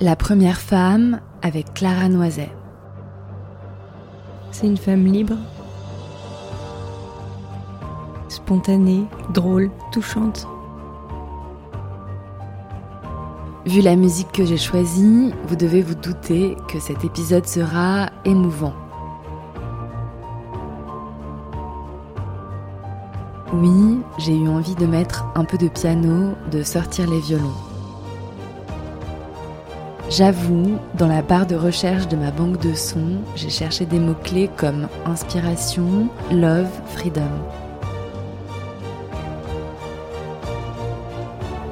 La 0.00 0.14
première 0.14 0.60
femme 0.60 1.20
avec 1.42 1.74
Clara 1.74 2.08
Noiset. 2.08 2.52
C'est 4.52 4.68
une 4.68 4.76
femme 4.76 5.04
libre, 5.04 5.34
spontanée, 8.28 9.06
drôle, 9.34 9.72
touchante. 9.90 10.46
Vu 13.66 13.80
la 13.80 13.96
musique 13.96 14.30
que 14.30 14.44
j'ai 14.44 14.56
choisie, 14.56 15.34
vous 15.48 15.56
devez 15.56 15.82
vous 15.82 15.96
douter 15.96 16.56
que 16.68 16.78
cet 16.78 17.04
épisode 17.04 17.46
sera 17.46 18.10
émouvant. 18.24 18.74
Oui, 23.52 23.98
j'ai 24.18 24.36
eu 24.36 24.48
envie 24.48 24.76
de 24.76 24.86
mettre 24.86 25.24
un 25.34 25.44
peu 25.44 25.58
de 25.58 25.66
piano, 25.66 26.34
de 26.52 26.62
sortir 26.62 27.10
les 27.10 27.18
violons. 27.18 27.67
J'avoue, 30.10 30.78
dans 30.94 31.06
la 31.06 31.20
barre 31.20 31.46
de 31.46 31.54
recherche 31.54 32.08
de 32.08 32.16
ma 32.16 32.30
banque 32.30 32.58
de 32.62 32.72
sons, 32.72 33.18
j'ai 33.36 33.50
cherché 33.50 33.84
des 33.84 33.98
mots-clés 33.98 34.48
comme 34.56 34.88
inspiration, 35.04 36.08
love, 36.32 36.70
freedom. 36.86 37.28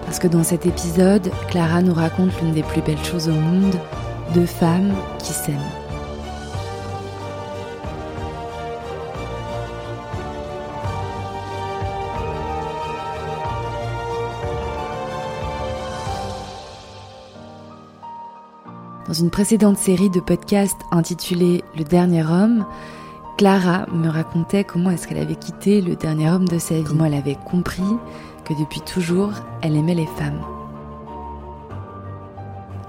Parce 0.04 0.18
que 0.18 0.28
dans 0.28 0.44
cet 0.44 0.66
épisode, 0.66 1.30
Clara 1.48 1.80
nous 1.80 1.94
raconte 1.94 2.38
l'une 2.42 2.52
des 2.52 2.62
plus 2.62 2.82
belles 2.82 3.02
choses 3.04 3.28
au 3.28 3.32
monde, 3.32 3.74
deux 4.34 4.46
femmes 4.46 4.92
qui 5.18 5.32
s'aiment. 5.32 5.85
Dans 19.06 19.12
une 19.12 19.30
précédente 19.30 19.78
série 19.78 20.10
de 20.10 20.18
podcasts 20.18 20.80
intitulée 20.90 21.62
Le 21.76 21.84
dernier 21.84 22.24
homme, 22.24 22.66
Clara 23.38 23.86
me 23.92 24.08
racontait 24.08 24.64
comment 24.64 24.90
est-ce 24.90 25.06
qu'elle 25.06 25.18
avait 25.18 25.36
quitté 25.36 25.80
le 25.80 25.94
dernier 25.94 26.28
homme 26.28 26.48
de 26.48 26.58
sa 26.58 26.74
vie, 26.74 26.82
comment 26.82 27.04
elle 27.04 27.14
avait 27.14 27.38
compris 27.48 27.84
que 28.44 28.54
depuis 28.54 28.80
toujours, 28.80 29.30
elle 29.62 29.76
aimait 29.76 29.94
les 29.94 30.06
femmes. 30.06 30.40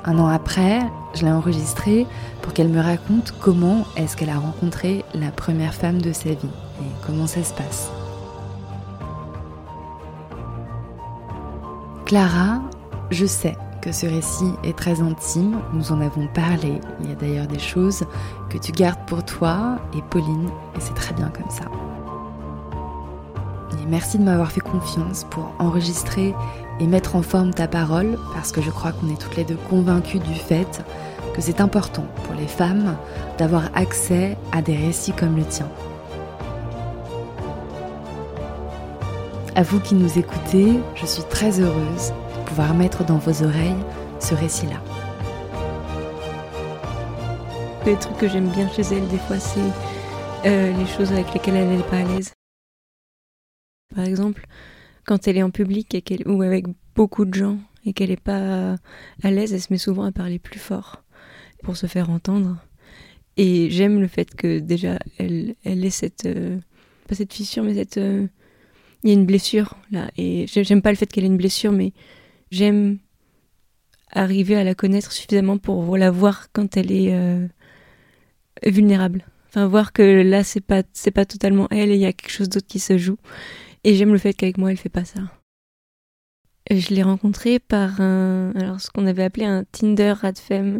Un 0.06 0.18
an 0.18 0.28
après, 0.28 0.80
je 1.14 1.24
l'ai 1.24 1.32
enregistrée 1.32 2.08
pour 2.42 2.54
qu'elle 2.54 2.70
me 2.70 2.82
raconte 2.82 3.36
comment 3.40 3.86
est-ce 3.96 4.18
qu'elle 4.18 4.30
a 4.30 4.40
rencontré 4.40 5.06
la 5.14 5.30
première 5.30 5.76
femme 5.76 6.02
de 6.02 6.14
sa 6.14 6.30
vie 6.30 6.50
et 6.82 7.06
comment 7.06 7.28
ça 7.28 7.44
se 7.44 7.54
passe. 7.54 7.92
Clara, 12.06 12.62
je 13.12 13.26
sais 13.28 13.56
ce 13.92 14.06
récit 14.06 14.52
est 14.64 14.78
très 14.78 15.02
intime, 15.02 15.60
nous 15.74 15.92
en 15.92 16.02
avons 16.02 16.28
parlé, 16.28 16.80
il 17.02 17.10
y 17.10 17.12
a 17.12 17.16
d'ailleurs 17.16 17.48
des 17.48 17.60
choses 17.60 18.04
que 18.50 18.58
tu 18.58 18.72
gardes 18.72 19.06
pour 19.08 19.24
toi 19.24 19.78
et 19.96 20.02
Pauline, 20.10 20.50
et 20.76 20.80
c'est 20.80 20.96
très 20.96 21.14
bien 21.14 21.30
comme 21.30 21.50
ça. 21.50 21.66
Merci 23.90 24.18
de 24.18 24.24
m'avoir 24.24 24.52
fait 24.52 24.60
confiance 24.60 25.26
pour 25.30 25.54
enregistrer 25.60 26.36
et 26.82 26.88
mettre 26.88 27.16
en 27.16 27.22
forme 27.22 27.54
ta 27.54 27.70
parole, 27.70 28.18
parce 28.34 28.52
que 28.52 28.62
je 28.62 28.70
crois 28.70 28.92
qu'on 28.92 29.08
est 29.10 29.20
toutes 29.20 29.38
les 29.38 29.46
deux 29.46 29.58
convaincues 29.70 30.20
du 30.20 30.36
fait 30.36 30.84
que 31.34 31.42
c'est 31.42 31.62
important 31.62 32.06
pour 32.26 32.36
les 32.36 32.48
femmes 32.48 32.98
d'avoir 33.38 33.70
accès 33.76 34.38
à 34.52 34.62
des 34.62 34.76
récits 34.76 35.14
comme 35.14 35.38
le 35.38 35.46
tien. 35.46 35.70
À 39.56 39.64
vous 39.64 39.80
qui 39.80 39.96
nous 39.96 40.20
écoutez, 40.20 40.80
je 40.96 41.06
suis 41.06 41.24
très 41.24 41.62
heureuse 41.62 42.12
mettre 42.66 43.06
dans 43.06 43.18
vos 43.18 43.44
oreilles 43.44 43.76
ce 44.20 44.34
récit-là. 44.34 44.82
Les 47.86 47.96
trucs 47.96 48.18
que 48.18 48.28
j'aime 48.28 48.50
bien 48.50 48.68
chez 48.70 48.82
elle, 48.82 49.08
des 49.08 49.18
fois, 49.18 49.40
c'est 49.40 49.60
euh, 50.46 50.74
les 50.78 50.86
choses 50.88 51.12
avec 51.12 51.34
lesquelles 51.34 51.56
elle 51.56 51.78
n'est 51.78 51.84
pas 51.84 52.00
à 52.00 52.04
l'aise. 52.04 52.34
Par 53.96 54.04
exemple, 54.04 54.46
quand 55.06 55.28
elle 55.28 55.38
est 55.38 55.44
en 55.44 55.52
public 55.52 55.96
ou 56.26 56.42
avec 56.42 56.66
beaucoup 56.96 57.26
de 57.26 57.34
gens 57.34 57.58
et 57.86 57.94
qu'elle 57.94 58.10
n'est 58.10 58.18
pas 58.18 58.76
à 59.24 59.32
l'aise, 59.32 59.54
elle 59.54 59.62
se 59.62 59.72
met 59.72 59.78
souvent 59.78 60.04
à 60.04 60.12
parler 60.12 60.40
plus 60.40 60.60
fort 60.60 61.04
pour 61.64 61.78
se 61.78 61.88
faire 61.88 62.10
entendre. 62.10 62.58
Et 63.38 63.70
j'aime 63.70 64.02
le 64.02 64.08
fait 64.08 64.36
que 64.36 64.60
déjà, 64.60 65.00
elle, 65.18 65.56
elle 65.64 65.86
ait 65.86 65.90
cette... 65.90 66.26
euh, 66.26 66.58
pas 67.08 67.16
cette 67.16 67.34
fissure, 67.34 67.64
mais 67.64 67.76
cette... 67.76 67.98
euh, 67.98 68.28
il 69.04 69.10
y 69.10 69.14
a 69.14 69.16
une 69.16 69.28
blessure 69.28 69.76
là. 69.92 70.10
Et 70.18 70.46
j'ai- 70.48 70.64
j'aime 70.64 70.82
pas 70.82 70.90
le 70.90 70.98
fait 70.98 71.06
qu'elle 71.06 71.24
ait 71.24 71.28
une 71.28 71.38
blessure, 71.38 71.72
mais 71.72 71.94
j'aime 72.52 72.98
arriver 74.12 74.56
à 74.56 74.64
la 74.64 74.76
connaître 74.76 75.12
suffisamment 75.12 75.58
pour 75.58 75.98
la 75.98 76.12
voir 76.12 76.48
quand 76.52 76.78
elle 76.78 76.92
est 76.92 77.14
euh, 77.14 77.48
vulnérable. 78.66 79.26
Enfin, 79.50 79.68
voir 79.68 79.94
que 79.94 80.22
là, 80.22 80.44
c'est 80.44 80.62
pas, 80.62 80.84
c'est 80.94 81.12
pas 81.12 81.26
totalement 81.26 81.68
elle 81.72 81.92
et 81.92 81.96
il 81.96 82.02
y 82.02 82.06
a 82.06 82.14
quelque 82.14 82.32
chose 82.32 82.50
d'autre 82.50 82.68
qui 82.68 82.80
se 82.80 82.98
joue. 82.98 83.18
Et 83.84 83.96
j'aime 83.96 84.12
le 84.12 84.18
fait 84.18 84.34
qu'avec 84.34 84.58
moi, 84.58 84.72
elle 84.72 84.78
fait 84.78 84.90
pas 84.90 85.06
ça. 85.06 85.22
Je 86.70 86.94
l'ai 86.94 87.04
rencontrée 87.04 87.60
par 87.60 88.02
un, 88.02 88.52
alors 88.56 88.82
ce 88.82 88.90
qu'on 88.90 89.08
avait 89.08 89.24
appelé 89.24 89.46
un 89.46 89.64
Tinder 89.72 90.12
Radfem. 90.12 90.80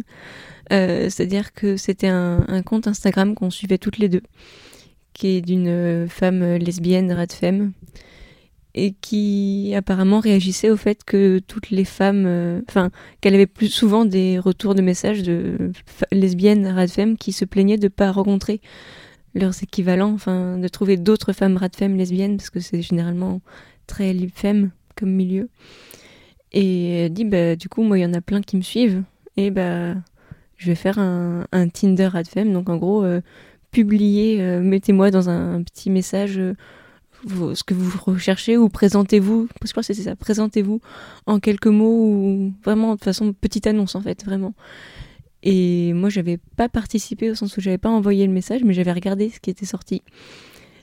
Euh, 0.72 1.08
C'est-à-dire 1.08 1.54
que 1.54 1.78
c'était 1.78 2.08
un, 2.08 2.62
compte 2.64 2.86
Instagram 2.86 3.34
qu'on 3.34 3.50
suivait 3.50 3.78
toutes 3.78 3.98
les 3.98 4.10
deux, 4.10 4.22
qui 5.14 5.28
est 5.36 5.40
d'une 5.40 5.68
euh, 5.68 6.08
femme 6.08 6.56
lesbienne 6.56 7.10
Radfem, 7.10 7.72
et 8.78 8.94
qui 9.00 9.72
apparemment 9.76 10.20
réagissait 10.20 10.70
au 10.70 10.76
fait 10.76 11.02
que 11.04 11.40
toutes 11.40 11.70
les 11.70 11.84
femmes, 11.84 12.24
euh, 12.26 12.60
enfin, 12.68 12.90
qu'elle 13.20 13.34
avait 13.34 13.46
plus 13.46 13.68
souvent 13.68 14.04
des 14.04 14.38
retours 14.38 14.74
de 14.76 14.82
messages 14.82 15.22
de 15.24 15.72
lesbiennes 16.12 16.66
Radfem 16.66 17.16
qui 17.16 17.32
se 17.32 17.44
plaignaient 17.44 17.76
de 17.76 17.88
pas 17.88 18.12
rencontrer 18.12 18.60
leurs 19.34 19.62
équivalents, 19.62 20.12
enfin, 20.12 20.58
de 20.58 20.68
trouver 20.68 20.96
d'autres 20.96 21.32
femmes 21.32 21.56
Radfem 21.56 21.96
lesbiennes, 21.96 22.36
parce 22.36 22.50
que 22.50 22.60
c'est 22.60 22.80
généralement 22.80 23.40
très 23.88 24.14
femme 24.32 24.70
comme 24.94 25.10
milieu. 25.10 25.48
Et 26.52 27.04
elle 27.04 27.12
dit, 27.12 27.24
bah, 27.24 27.56
du 27.56 27.68
coup, 27.68 27.82
moi, 27.82 27.98
il 27.98 28.02
y 28.02 28.06
en 28.06 28.14
a 28.14 28.20
plein 28.20 28.42
qui 28.42 28.56
me 28.56 28.62
suivent, 28.62 29.02
et 29.36 29.50
bah, 29.50 29.94
je 30.56 30.66
vais 30.66 30.76
faire 30.76 30.98
un, 30.98 31.68
Tinder 31.72 32.06
Radfem, 32.06 32.52
donc 32.52 32.68
en 32.68 32.76
gros, 32.76 33.02
euh, 33.02 33.20
publier, 33.72 34.40
euh, 34.40 34.60
mettez-moi 34.60 35.10
dans 35.10 35.28
un 35.28 35.62
petit 35.64 35.90
message 35.90 36.40
ce 37.26 37.64
que 37.64 37.74
vous 37.74 37.90
recherchez 38.04 38.56
ou 38.56 38.68
présentez-vous, 38.68 39.48
crois 39.70 39.82
que 39.82 39.86
c'est 39.86 39.94
ça, 39.94 40.16
présentez-vous 40.16 40.80
en 41.26 41.40
quelques 41.40 41.66
mots 41.66 42.06
ou 42.06 42.52
vraiment 42.64 42.94
de 42.94 43.00
façon 43.00 43.32
petite 43.32 43.66
annonce 43.66 43.94
en 43.94 44.00
fait, 44.00 44.24
vraiment. 44.24 44.54
Et 45.42 45.92
moi 45.92 46.08
j'avais 46.08 46.38
pas 46.56 46.68
participé 46.68 47.30
au 47.30 47.34
sens 47.34 47.56
où 47.56 47.60
j'avais 47.60 47.78
pas 47.78 47.90
envoyé 47.90 48.26
le 48.26 48.32
message, 48.32 48.62
mais 48.64 48.74
j'avais 48.74 48.92
regardé 48.92 49.30
ce 49.30 49.40
qui 49.40 49.50
était 49.50 49.66
sorti. 49.66 50.02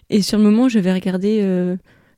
Et 0.09 0.21
sur 0.21 0.37
le 0.37 0.43
moment 0.43 0.69
j'avais 0.69 0.93
regardé, 0.93 1.39
euh, 1.41 1.75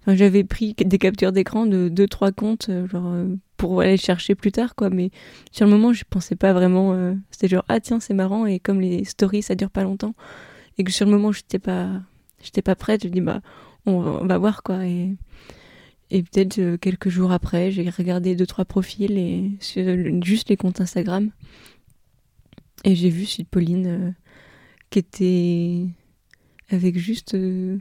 j'avais 0.08 0.44
pris 0.44 0.74
des 0.74 0.98
captures 0.98 1.32
d'écran 1.32 1.66
de 1.66 1.90
deux 1.90 2.08
trois 2.08 2.32
comptes, 2.32 2.70
euh, 2.70 2.88
genre 2.88 3.08
euh, 3.08 3.26
pour 3.56 3.82
aller 3.82 3.92
le 3.92 3.98
chercher 3.98 4.36
plus 4.36 4.52
tard 4.52 4.76
quoi. 4.76 4.90
Mais 4.90 5.10
sur 5.52 5.66
le 5.66 5.72
moment 5.72 5.94
je 5.94 6.04
pensais 6.10 6.36
pas 6.36 6.54
vraiment, 6.54 7.16
c'était 7.32 7.48
genre 7.48 7.66
ah 7.70 7.80
tiens 7.80 8.00
c'est 8.00 8.14
marrant 8.14 8.46
et 8.46 8.60
comme 8.60 8.82
les 8.82 9.04
stories 9.06 9.42
ça 9.42 9.56
dure 9.56 9.72
pas 9.72 9.84
longtemps 9.84 10.14
et 10.78 10.84
que 10.84 10.92
sur 10.92 11.06
le 11.06 11.12
moment 11.12 11.32
j'étais 11.32 11.60
pas, 11.60 11.90
j'étais 12.42 12.62
pas 12.62 12.76
prête, 12.76 13.04
je 13.04 13.10
dis 13.10 13.22
bah 13.22 13.42
on 13.88 14.26
va, 14.26 14.38
voir 14.38 14.64
quoi. 14.64 14.86
Et, 14.86 15.16
peut-être 16.10 16.60
euh, 16.60 16.78
quelques 16.78 17.10
jours 17.10 17.32
après, 17.32 17.72
j'ai 17.72 17.90
regardé 17.90 18.36
deux 18.36 18.46
trois 18.46 18.66
profils 18.66 19.18
et 19.18 19.52
juste 20.24 20.50
les 20.50 20.58
comptes 20.58 20.82
Instagram. 20.82 21.32
Et 22.84 22.96
j'ai 22.96 23.10
vu 23.10 23.26
de 23.40 23.44
Pauline 23.44 23.88
euh, 23.88 24.12
qui 24.90 25.00
était 25.00 25.86
avec 26.70 26.98
juste 26.98 27.34
euh, 27.34 27.78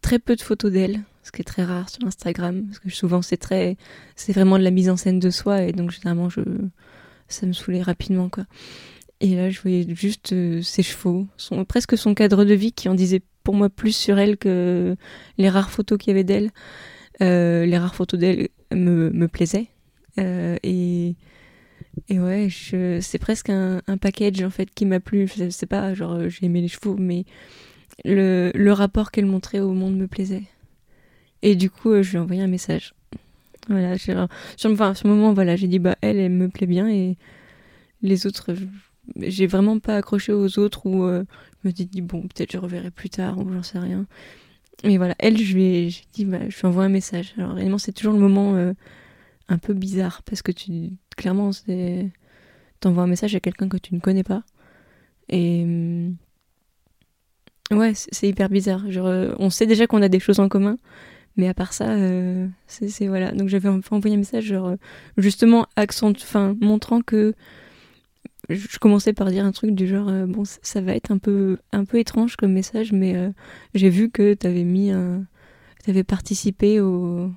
très 0.00 0.18
peu 0.18 0.34
de 0.34 0.42
photos 0.42 0.72
d'elle, 0.72 1.00
ce 1.22 1.30
qui 1.30 1.42
est 1.42 1.44
très 1.44 1.64
rare 1.64 1.88
sur 1.88 2.04
Instagram, 2.06 2.66
parce 2.66 2.78
que 2.80 2.90
souvent 2.90 3.22
c'est 3.22 3.36
très, 3.36 3.76
c'est 4.16 4.32
vraiment 4.32 4.58
de 4.58 4.64
la 4.64 4.70
mise 4.70 4.90
en 4.90 4.96
scène 4.96 5.20
de 5.20 5.30
soi 5.30 5.62
et 5.62 5.72
donc 5.72 5.90
généralement 5.90 6.28
je, 6.28 6.40
ça 7.28 7.46
me 7.46 7.52
saoulait 7.52 7.82
rapidement 7.82 8.28
quoi. 8.28 8.44
Et 9.20 9.36
là 9.36 9.50
je 9.50 9.60
voyais 9.60 9.86
juste 9.94 10.34
ses 10.62 10.82
chevaux, 10.82 11.26
son, 11.36 11.64
presque 11.64 11.96
son 11.96 12.14
cadre 12.14 12.44
de 12.44 12.54
vie 12.54 12.72
qui 12.72 12.88
en 12.88 12.94
disait 12.94 13.22
pour 13.44 13.54
moi 13.54 13.68
plus 13.68 13.94
sur 13.94 14.18
elle 14.18 14.36
que 14.36 14.96
les 15.38 15.48
rares 15.48 15.70
photos 15.70 15.98
qu'il 15.98 16.08
y 16.08 16.10
avait 16.12 16.24
d'elle. 16.24 16.50
Euh, 17.22 17.64
les 17.64 17.78
rares 17.78 17.94
photos 17.94 18.18
d'elle 18.18 18.48
me, 18.72 19.10
me 19.10 19.28
plaisaient. 19.28 19.68
Euh, 20.18 20.56
et, 20.64 21.14
et 22.08 22.18
ouais, 22.18 22.48
c'est 22.50 23.18
presque 23.18 23.50
un, 23.50 23.82
un 23.86 23.96
package 23.98 24.42
en 24.42 24.50
fait 24.50 24.68
qui 24.74 24.86
m'a 24.86 24.98
plu. 24.98 25.28
Je 25.28 25.50
sais 25.50 25.66
pas, 25.66 25.94
genre 25.94 26.14
euh, 26.14 26.28
j'ai 26.28 26.46
aimé 26.46 26.60
les 26.60 26.68
chevaux, 26.68 26.96
mais 26.98 27.24
le, 28.04 28.50
le 28.54 28.72
rapport 28.72 29.12
qu'elle 29.12 29.26
montrait 29.26 29.60
au 29.60 29.72
monde 29.72 29.96
me 29.96 30.08
plaisait. 30.08 30.44
Et 31.42 31.54
du 31.54 31.70
coup, 31.70 32.02
je 32.02 32.10
lui 32.10 32.16
ai 32.16 32.20
envoyé 32.20 32.42
un 32.42 32.48
message. 32.48 32.94
Voilà, 33.68 33.96
sur, 33.96 34.26
enfin, 34.64 34.94
le 35.04 35.08
moment, 35.08 35.32
voilà, 35.32 35.56
j'ai 35.56 35.68
dit 35.68 35.78
bah 35.78 35.96
elle, 36.00 36.18
elle 36.18 36.32
me 36.32 36.48
plaît 36.48 36.66
bien 36.66 36.88
et 36.88 37.16
les 38.02 38.26
autres, 38.26 38.54
j'ai 39.16 39.46
vraiment 39.46 39.78
pas 39.78 39.96
accroché 39.96 40.32
aux 40.32 40.58
autres 40.58 40.86
ou 40.86 41.06
me 41.64 41.72
suis 41.74 41.86
dit 41.86 42.00
bon 42.00 42.22
peut-être 42.22 42.52
je 42.52 42.58
reverrai 42.58 42.90
plus 42.90 43.10
tard 43.10 43.38
ou 43.38 43.52
j'en 43.52 43.62
sais 43.62 43.78
rien. 43.78 44.06
Mais 44.84 44.96
voilà, 44.96 45.14
elle, 45.18 45.38
je 45.38 45.54
lui 45.54 45.64
ai, 45.64 45.94
dit 46.12 46.24
bah, 46.24 46.40
je 46.48 46.58
lui 46.58 46.66
envoie 46.66 46.84
un 46.84 46.88
message. 46.88 47.34
Alors 47.38 47.52
réellement, 47.52 47.78
c'est 47.78 47.92
toujours 47.92 48.12
le 48.12 48.18
moment 48.18 48.54
euh, 48.56 48.72
un 49.48 49.58
peu 49.58 49.74
bizarre 49.74 50.22
parce 50.24 50.42
que 50.42 50.52
tu 50.52 50.90
clairement 51.16 51.52
c'est 51.52 52.10
t'envoies 52.80 53.04
un 53.04 53.08
message 53.08 53.34
à 53.34 53.40
quelqu'un 53.40 53.68
que 53.68 53.78
tu 53.78 53.94
ne 53.94 54.00
connais 54.00 54.24
pas. 54.24 54.42
Et 55.28 55.64
ouais, 57.70 57.92
c'est 57.94 58.28
hyper 58.28 58.48
bizarre. 58.50 58.90
Genre, 58.90 59.34
on 59.38 59.50
sait 59.50 59.66
déjà 59.66 59.86
qu'on 59.86 60.02
a 60.02 60.08
des 60.08 60.20
choses 60.20 60.38
en 60.40 60.48
commun, 60.48 60.76
mais 61.36 61.48
à 61.48 61.54
part 61.54 61.72
ça, 61.72 61.90
euh, 61.90 62.46
c'est 62.66 63.08
voilà. 63.08 63.32
Donc 63.32 63.48
j'avais 63.48 63.68
envoyé 63.68 64.14
un 64.14 64.18
message, 64.18 64.44
genre, 64.44 64.68
euh, 64.68 64.76
justement, 65.16 65.66
accent, 65.76 66.12
montrant 66.60 67.00
que 67.00 67.34
je 68.48 68.78
commençais 68.78 69.12
par 69.12 69.30
dire 69.30 69.44
un 69.44 69.52
truc 69.52 69.72
du 69.72 69.86
genre, 69.86 70.08
euh, 70.08 70.26
bon, 70.26 70.44
ça 70.44 70.80
va 70.80 70.94
être 70.94 71.10
un 71.10 71.18
peu, 71.18 71.58
un 71.72 71.84
peu 71.84 71.98
étrange 71.98 72.36
comme 72.36 72.52
message, 72.52 72.92
mais 72.92 73.14
j'ai 73.74 73.90
vu 73.90 74.10
que 74.10 74.34
t'avais 74.34 74.64
mis 74.64 74.90
un. 74.90 75.26
T'avais 75.84 76.04
participé 76.04 76.80
au, 76.80 77.30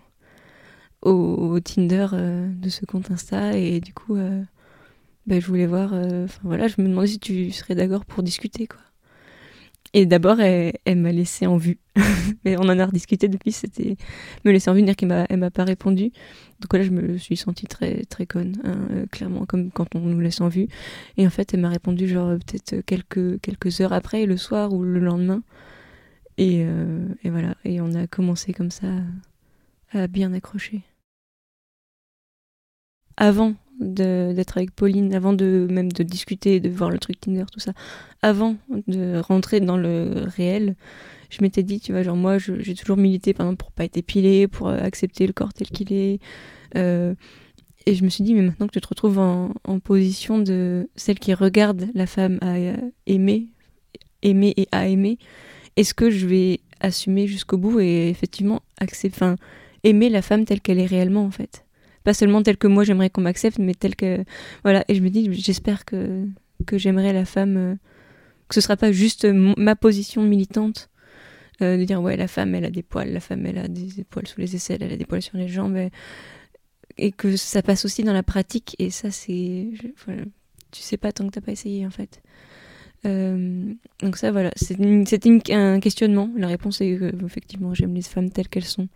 au, 1.02 1.60
Tinder 1.60 2.08
de 2.14 2.70
ce 2.70 2.86
compte 2.86 3.12
Insta, 3.12 3.58
et 3.58 3.82
du 3.82 3.94
coup, 3.94 4.18
bah, 5.26 5.40
je 5.40 5.46
voulais 5.48 5.68
voir. 5.68 5.94
Enfin 5.94 6.42
voilà, 6.44 6.68
je 6.68 6.82
me 6.82 6.88
demandais 6.88 7.08
si 7.08 7.20
tu 7.20 7.52
serais 7.52 7.76
d'accord 7.76 8.06
pour 8.06 8.24
discuter, 8.24 8.68
quoi. 8.68 8.80
Et 9.98 10.06
d'abord, 10.06 10.40
elle, 10.40 10.76
m'a 10.96 11.12
laissé 11.12 11.48
en 11.48 11.58
vue. 11.58 11.80
Mais 12.46 12.56
on 12.56 12.70
en 12.70 12.78
a 12.78 12.86
rediscuté 12.86 13.28
depuis, 13.30 13.52
c'était 13.52 13.98
me 14.46 14.52
laisser 14.52 14.70
en 14.70 14.76
vue, 14.76 14.84
dire 14.84 14.96
qu'elle 14.96 15.10
m'a, 15.10 15.26
m'a 15.36 15.50
pas 15.50 15.64
répondu. 15.64 16.12
Donc 16.60 16.72
là, 16.72 16.84
je 16.84 16.92
me 16.92 17.18
suis 17.18 17.36
sentie 17.36 17.66
très, 17.66 18.04
très 18.06 18.28
conne, 18.28 18.62
hein, 18.64 18.78
euh, 18.92 19.06
clairement, 19.08 19.48
comme 19.48 19.72
quand 19.72 19.96
on 19.96 20.02
nous 20.02 20.20
laisse 20.20 20.40
en 20.40 20.50
vue. 20.50 20.68
Et 21.18 21.26
en 21.26 21.32
fait, 21.32 21.52
elle 21.56 21.62
m'a 21.62 21.70
répondu, 21.70 22.08
genre, 22.08 22.38
peut-être 22.38 22.82
quelques, 22.86 23.42
quelques 23.42 23.82
heures 23.82 23.92
après, 23.92 24.28
le 24.28 24.38
soir 24.38 24.72
ou 24.72 24.84
le 24.84 25.00
lendemain. 25.00 25.42
Et, 26.38 26.62
euh, 26.64 27.08
et 27.24 27.32
voilà. 27.32 27.56
Et 27.66 27.82
on 27.82 27.96
a 27.96 28.06
commencé 28.06 28.54
comme 28.54 28.70
ça 28.70 28.92
à 29.94 30.06
bien 30.06 30.32
accrocher. 30.32 30.84
Avant 33.18 33.56
d'être 33.80 34.58
avec 34.58 34.72
Pauline, 34.72 35.14
avant 35.14 35.34
de 35.34 35.68
même 35.70 35.92
de 35.92 36.04
discuter, 36.04 36.60
de 36.60 36.70
voir 36.70 36.90
le 36.90 36.98
truc 36.98 37.20
Tinder, 37.20 37.46
tout 37.52 37.60
ça, 37.60 37.74
avant 38.22 38.56
de 38.88 39.20
rentrer 39.20 39.60
dans 39.60 39.78
le 39.78 40.26
réel, 40.36 40.76
je 41.30 41.40
m'étais 41.42 41.64
dit, 41.64 41.80
tu 41.80 41.92
vois, 41.92 42.04
genre 42.04 42.16
moi, 42.16 42.38
j'ai 42.38 42.76
toujours 42.76 42.98
milité, 42.98 43.34
par 43.34 43.46
exemple, 43.46 43.60
pour 43.64 43.72
pas 43.72 43.84
être 43.84 43.98
épilée, 43.98 44.48
pour 44.48 44.70
euh, 44.70 44.80
accepter 44.80 45.28
le 45.28 45.34
corps 45.34 45.54
tel 45.54 45.68
qu'il 45.68 45.92
est. 45.94 46.20
Euh, 46.76 47.14
et 47.86 47.96
je 47.96 48.04
me 48.04 48.10
suis 48.10 48.24
dit, 48.24 48.34
mais 48.34 48.42
maintenant 48.42 48.68
que 48.68 48.74
tu 48.74 48.82
te 48.82 48.88
retrouves 48.88 49.20
en, 49.20 49.54
position 49.80 50.40
de 50.40 50.90
celle 50.96 51.20
qui 51.20 51.34
regarde 51.34 51.88
la 51.94 52.06
femme 52.06 52.38
à 52.42 52.56
aimer, 53.06 53.48
aimer 54.24 54.54
et 54.58 54.68
à 54.72 54.88
aimer, 54.88 55.18
est-ce 55.78 55.94
que 55.94 56.10
je 56.10 56.28
vais 56.28 56.60
assumer 56.82 57.28
jusqu'au 57.28 57.58
bout 57.58 57.80
et 57.80 58.10
effectivement 58.10 58.62
accepter, 58.78 59.36
aimer 59.84 60.10
la 60.10 60.22
femme 60.22 60.44
telle 60.44 60.60
qu'elle 60.60 60.80
est 60.80 60.86
réellement, 60.86 61.24
en 61.24 61.32
fait? 61.32 61.67
Pas 62.08 62.14
seulement 62.14 62.42
telle 62.42 62.56
que 62.56 62.68
moi 62.68 62.86
j'aimerais 62.86 63.10
qu'on 63.10 63.20
m'accepte, 63.20 63.60
mais 63.60 63.74
telle 63.74 63.98
que 63.98 64.24
voilà. 64.64 64.86
Et 64.88 64.96
je 64.96 65.02
me 65.02 65.10
dis, 65.10 65.28
j'espère 65.34 65.84
que 65.84 66.26
que 66.66 66.78
j'aimerais 66.78 67.12
la 67.12 67.26
femme, 67.26 67.58
euh, 67.58 67.76
que 68.48 68.56
ce 68.56 68.62
sera 68.62 68.78
pas 68.78 68.94
juste 68.94 69.26
ma 69.26 69.76
position 69.76 70.24
militante 70.24 70.90
euh, 71.62 71.76
de 71.76 71.84
dire 71.84 72.02
ouais 72.02 72.16
la 72.16 72.30
femme 72.30 72.56
elle 72.56 72.64
a 72.64 72.70
des 72.70 72.82
poils, 72.82 73.12
la 73.12 73.20
femme 73.20 73.46
elle 73.46 73.58
a 73.58 73.68
des 73.68 74.06
poils 74.06 74.26
sous 74.26 74.40
les 74.40 74.56
aisselles, 74.56 74.82
elle 74.84 74.94
a 74.94 74.96
des 74.96 75.04
poils 75.04 75.22
sur 75.22 75.38
les 75.38 75.50
jambes, 75.50 75.78
et, 76.98 77.12
que 77.12 77.36
ça 77.36 77.62
passe 77.62 77.84
aussi 77.84 78.06
dans 78.06 78.14
la 78.14 78.24
pratique. 78.24 78.78
Et 78.80 78.90
ça 78.90 79.12
c'est, 79.12 79.68
tu 80.72 80.82
sais 80.82 80.96
pas 80.96 81.12
tant 81.12 81.28
que 81.28 81.34
t'as 81.34 81.42
pas 81.42 81.52
essayé 81.52 81.86
en 81.86 81.92
fait. 81.92 82.22
Euh, 83.06 83.74
donc 84.02 84.16
ça 84.16 84.32
voilà, 84.32 84.52
c'était 84.56 85.54
un 85.54 85.82
questionnement. 85.82 86.30
La 86.38 86.48
réponse 86.48 86.80
est 86.80 86.96
que 86.96 87.26
effectivement 87.26 87.74
j'aime 87.74 87.94
les 87.94 88.02
femmes 88.02 88.30
telles 88.30 88.48
qu'elles 88.48 88.64
sont 88.64 88.88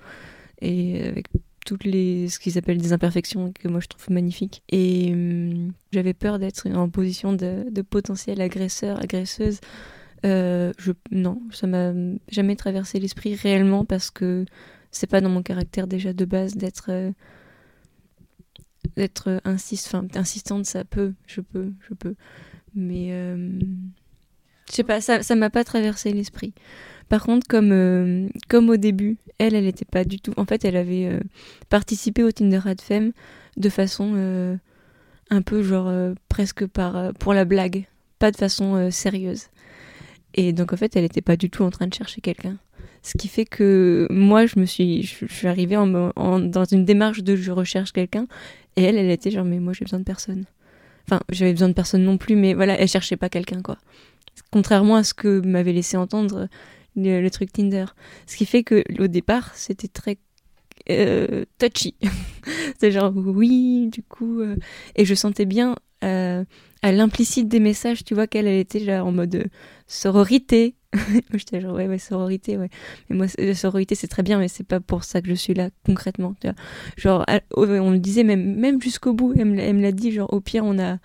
et 0.62 1.04
avec 1.04 1.28
toutes 1.66 1.84
les 1.84 2.28
ce 2.30 2.40
qu'ils 2.40 2.58
appellent 2.58 2.82
des 2.82 2.94
imperfections 2.94 3.52
que 3.52 3.68
moi 3.68 3.80
je 3.80 3.88
trouve 3.88 4.10
magnifiques. 4.12 4.64
Et 4.70 5.12
hum, 5.14 5.74
j'avais 5.92 6.14
peur 6.14 6.40
d'être 6.40 6.68
en 6.70 6.90
position 6.90 7.34
de, 7.34 7.66
de, 7.70 7.82
potentiel 7.82 8.42
agresseur 8.42 9.02
agresseuse. 9.02 9.60
Euh, 10.26 10.72
je 10.78 10.92
non 11.10 11.42
ça 11.52 11.66
m'a 11.66 11.94
jamais 12.30 12.56
traversé 12.56 13.00
l'esprit 13.00 13.34
réellement 13.34 13.86
parce 13.86 14.12
que 14.12 14.46
c'est 14.92 15.08
pas 15.08 15.20
dans 15.20 15.30
mon 15.30 15.42
caractère 15.42 15.88
déjà 15.88 16.14
de 16.14 16.26
base 16.26 16.56
d'être 16.56 16.88
euh, 16.90 17.12
d'être 18.98 19.42
insiste 19.46 19.96
insistante 20.14 20.66
ça 20.66 20.84
peut 20.84 21.14
je 21.26 21.42
peux 21.42 21.72
je 21.88 21.94
peux. 21.94 22.16
Mais 22.76 23.08
euh, 23.12 23.60
je 24.70 24.74
sais 24.74 24.84
pas 24.84 25.02
ça 25.02 25.24
ça 25.24 25.36
m'a 25.36 25.50
pas 25.50 25.64
traversé 25.64 26.14
l'esprit 26.14 26.54
par 27.12 27.26
contre, 27.26 27.46
comme, 27.46 27.74
euh, 27.74 28.30
comme 28.48 28.70
au 28.70 28.78
début, 28.78 29.18
elle, 29.38 29.54
elle 29.54 29.66
n'était 29.66 29.84
pas 29.84 30.06
du 30.06 30.22
tout. 30.22 30.32
En 30.38 30.46
fait, 30.46 30.64
elle 30.64 30.78
avait 30.78 31.08
euh, 31.08 31.20
participé 31.68 32.24
au 32.24 32.32
Tinder 32.32 32.62
Ad 32.64 32.80
Femme 32.80 33.12
de 33.58 33.68
façon 33.68 34.14
euh, 34.16 34.56
un 35.30 35.42
peu 35.42 35.62
genre 35.62 35.92
presque 36.30 36.66
par 36.66 37.14
pour 37.16 37.34
la 37.34 37.44
blague, 37.44 37.86
pas 38.18 38.32
de 38.32 38.38
façon 38.38 38.90
sérieuse. 38.92 39.48
Et 40.36 40.54
donc 40.54 40.72
en 40.72 40.78
fait, 40.78 40.96
elle 40.96 41.02
n'était 41.02 41.20
pas 41.20 41.36
du 41.36 41.50
tout 41.50 41.64
en 41.64 41.70
train 41.70 41.86
de 41.86 41.94
chercher 41.94 42.22
quelqu'un. 42.22 42.56
Ce 43.04 43.18
qui 43.18 43.28
fait 43.28 43.44
que 43.44 44.08
moi, 44.10 44.46
je 44.46 44.58
me 44.58 44.64
suis, 44.64 45.04
je, 45.04 45.48
arrivée 45.50 45.76
dans 45.76 46.66
une 46.72 46.86
démarche 46.86 47.24
de 47.24 47.36
je 47.36 47.52
recherche 47.52 47.92
quelqu'un, 47.92 48.26
et 48.78 48.84
elle, 48.84 48.96
elle 48.96 49.12
était 49.12 49.32
genre 49.32 49.44
mais 49.44 49.60
moi 49.60 49.74
j'ai 49.74 49.84
besoin 49.84 50.00
de 50.00 50.06
personne. 50.06 50.46
Enfin, 51.10 51.20
j'avais 51.28 51.52
besoin 51.52 51.68
de 51.68 51.74
personne 51.74 52.06
non 52.06 52.18
plus, 52.18 52.38
mais 52.38 52.54
voilà, 52.54 52.80
elle 52.80 52.88
cherchait 52.88 53.18
pas 53.18 53.28
quelqu'un 53.28 53.62
quoi. 53.62 53.78
Contrairement 54.50 54.96
à 54.96 55.04
ce 55.04 55.14
que 55.14 55.42
m'avait 55.42 55.74
laissé 55.74 55.98
entendre 55.98 56.48
le, 56.96 57.28
truc 57.30 57.52
Tinder. 57.52 57.86
Ce 58.28 58.36
qui 58.36 58.46
fait 58.46 58.64
que 58.64 58.84
au 59.00 59.08
départ, 59.08 59.56
c'était 59.56 59.88
très 59.88 60.18
euh, 60.90 61.46
touchy. 61.60 61.96
c'est 62.80 62.92
genre 62.92 63.14
oui, 63.16 63.88
du 63.92 64.04
coup, 64.04 64.42
euh, 64.42 64.56
et 64.96 65.06
je 65.06 65.14
sentais 65.14 65.46
bien 65.46 65.76
euh, 66.04 66.44
à 66.82 66.92
l'implicite 66.92 67.48
des 67.48 67.60
messages, 67.60 68.04
tu 68.04 68.16
vois 68.16 68.28
qu'elle 68.28 68.48
était 68.48 68.80
là 68.80 69.06
en 69.06 69.12
mode 69.12 69.50
sororité. 69.88 70.76
J'étais 71.34 71.62
genre 71.62 71.76
ouais, 71.76 71.88
ouais, 71.88 72.00
sororité, 72.00 72.58
ouais. 72.58 72.70
Mais 73.10 73.16
moi, 73.16 73.28
sororité, 73.54 73.96
c'est 73.96 74.08
très 74.08 74.24
bien, 74.24 74.40
mais 74.40 74.48
c'est 74.48 74.66
pas 74.66 74.80
pour 74.80 75.04
ça 75.04 75.22
que 75.22 75.28
je 75.28 75.34
suis 75.34 75.54
là 75.54 75.70
concrètement. 75.86 76.36
Genre, 76.98 77.26
on 77.56 77.92
me 77.92 77.98
disait 77.98 78.24
même, 78.24 78.56
même 78.56 78.82
jusqu'au 78.82 79.14
bout, 79.14 79.34
elle 79.38 79.46
me 79.46 79.82
l'a 79.82 79.92
dit, 79.92 80.12
genre 80.12 80.34
au 80.34 80.42
pire, 80.42 80.66
on 80.66 80.80
a 80.80 80.98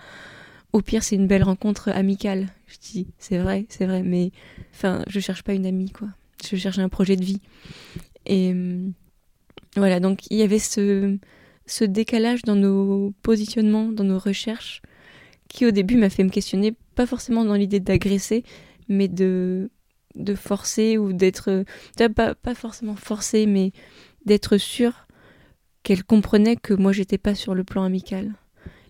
au 0.76 0.82
pire, 0.82 1.02
c'est 1.02 1.17
une 1.17 1.26
belle 1.26 1.43
rencontre 1.43 1.88
amicale. 1.88 2.49
Je 2.67 2.76
dis, 2.78 3.06
c'est 3.19 3.38
vrai, 3.38 3.64
c'est 3.70 3.87
vrai, 3.87 4.02
mais 4.02 4.31
enfin, 4.75 5.02
je 5.08 5.20
cherche 5.20 5.43
pas 5.43 5.55
une 5.55 5.64
amie, 5.64 5.90
quoi. 5.90 6.08
Je 6.44 6.55
cherche 6.56 6.78
un 6.78 6.90
projet 6.90 7.17
de 7.17 7.25
vie. 7.25 7.40
Et 8.26 8.52
euh, 8.52 8.87
voilà, 9.76 10.00
donc 10.00 10.26
il 10.31 10.37
y 10.37 10.43
avait 10.43 10.58
ce, 10.58 11.17
décalage 11.81 12.43
dans 12.43 12.56
nos 12.56 13.14
positionnements, 13.23 13.90
dans 13.90 14.04
nos 14.04 14.18
recherches, 14.18 14.83
qui 15.49 15.64
au 15.64 15.71
début 15.71 15.97
m'a 15.97 16.11
fait 16.11 16.25
me 16.25 16.28
questionner, 16.28 16.75
pas 16.95 17.06
forcément 17.06 17.47
dans 17.47 17.54
l'idée 17.54 17.80
d'agresser, 17.80 18.45
mais 18.88 19.09
de, 19.09 19.71
de 20.14 20.35
forcer 20.35 20.99
ou 20.99 21.14
d'être. 21.14 21.64
Pas, 22.14 22.35
pas 22.35 22.54
forcément 22.54 22.97
forcer, 22.97 23.47
mais 23.47 23.73
d'être 24.26 24.59
sûr 24.59 25.06
qu'elle 25.83 26.04
comprenait 26.04 26.56
que 26.56 26.75
moi 26.75 26.92
j'étais 26.92 27.18
pas 27.18 27.35
sur 27.35 27.54
le 27.54 27.64
plan 27.64 27.83
amical 27.85 28.35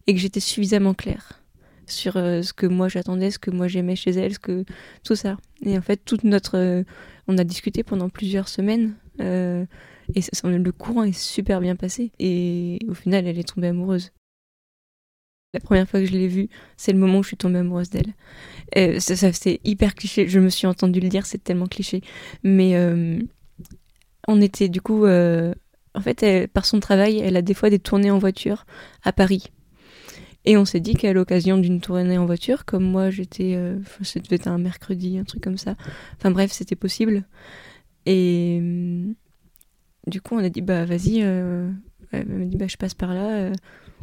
et 0.09 0.15
que 0.15 0.21
j'étais 0.21 0.41
suffisamment 0.41 0.95
claire 0.95 1.46
sur 1.87 2.17
euh, 2.17 2.43
ce 2.43 2.53
que 2.53 2.67
moi 2.67 2.89
j'attendais, 2.89 3.31
ce 3.31 3.39
que 3.39 3.51
moi 3.51 3.69
j'aimais 3.69 3.97
chez 3.97 4.11
elle, 4.11 4.35
ce 4.35 4.39
que 4.39 4.65
tout 5.05 5.15
ça. 5.15 5.37
Et 5.63 5.77
en 5.79 5.83
fait, 5.83 5.99
toute 6.05 6.25
notre, 6.25 6.59
euh, 6.59 6.83
on 7.29 7.39
a 7.39 7.45
discuté 7.45 7.83
pendant 7.83 8.09
plusieurs 8.09 8.49
semaines 8.49 8.95
euh, 9.21 9.65
et 10.15 10.21
ça, 10.21 10.49
le 10.49 10.73
courant 10.73 11.05
est 11.05 11.19
super 11.19 11.61
bien 11.61 11.77
passé. 11.77 12.13
Et 12.19 12.79
au 12.89 12.95
final, 12.95 13.27
elle 13.27 13.39
est 13.39 13.49
tombée 13.49 13.69
amoureuse. 13.69 14.13
La 15.55 15.61
première 15.61 15.89
fois 15.89 16.01
que 16.01 16.07
je 16.07 16.13
l'ai 16.13 16.29
vue, 16.29 16.49
c'est 16.77 16.93
le 16.93 16.99
moment 16.99 17.19
où 17.19 17.23
je 17.23 17.29
suis 17.29 17.37
tombée 17.37 17.59
amoureuse 17.59 17.91
d'elle. 17.91 19.01
ça, 19.01 19.17
ça 19.17 19.33
c'est 19.33 19.61
hyper 19.65 19.95
cliché. 19.95 20.29
Je 20.29 20.39
me 20.39 20.49
suis 20.49 20.67
entendu 20.67 21.01
le 21.01 21.09
dire, 21.09 21.25
c'est 21.25 21.43
tellement 21.43 21.67
cliché. 21.67 22.03
Mais 22.45 22.77
on 24.29 24.41
était 24.41 24.69
du 24.69 24.83
coup, 24.83 25.07
en 25.07 26.01
fait, 26.03 26.47
par 26.53 26.67
son 26.67 26.79
travail, 26.79 27.19
elle 27.19 27.37
a 27.37 27.43
des 27.43 27.55
fois 27.55 27.71
des 27.71 27.79
tournées 27.79 28.11
en 28.11 28.19
voiture 28.19 28.67
à 29.03 29.13
Paris. 29.13 29.51
Et 30.49 30.57
on 30.57 30.65
s'est 30.65 30.81
dit 30.81 30.95
qu'à 30.95 31.13
l'occasion 31.13 31.59
d'une 31.59 31.81
tournée 31.81 32.19
en 32.19 32.25
voiture, 32.25 32.65
comme 32.65 32.85
moi 32.85 33.11
j'étais, 33.11 33.55
euh, 33.57 33.79
un 34.47 34.59
mercredi, 34.59 35.19
un 35.19 35.25
truc 35.25 35.43
comme 35.43 35.59
ça. 35.59 35.75
Enfin 36.17 36.31
bref, 36.31 36.53
c'était 36.53 36.77
possible. 36.77 37.25
Et 38.07 38.61
euh, 38.63 39.13
du 40.07 40.21
coup, 40.21 40.37
on 40.37 40.39
a 40.39 40.49
dit 40.49 40.63
bah 40.63 40.85
vas-y. 40.85 41.23
Euh, 41.23 41.69
elle 42.13 42.29
m'a 42.29 42.45
dit 42.45 42.57
bah 42.57 42.69
je 42.69 42.77
passe 42.77 42.95
par 42.95 43.13
là. 43.13 43.37
Euh, 43.39 43.53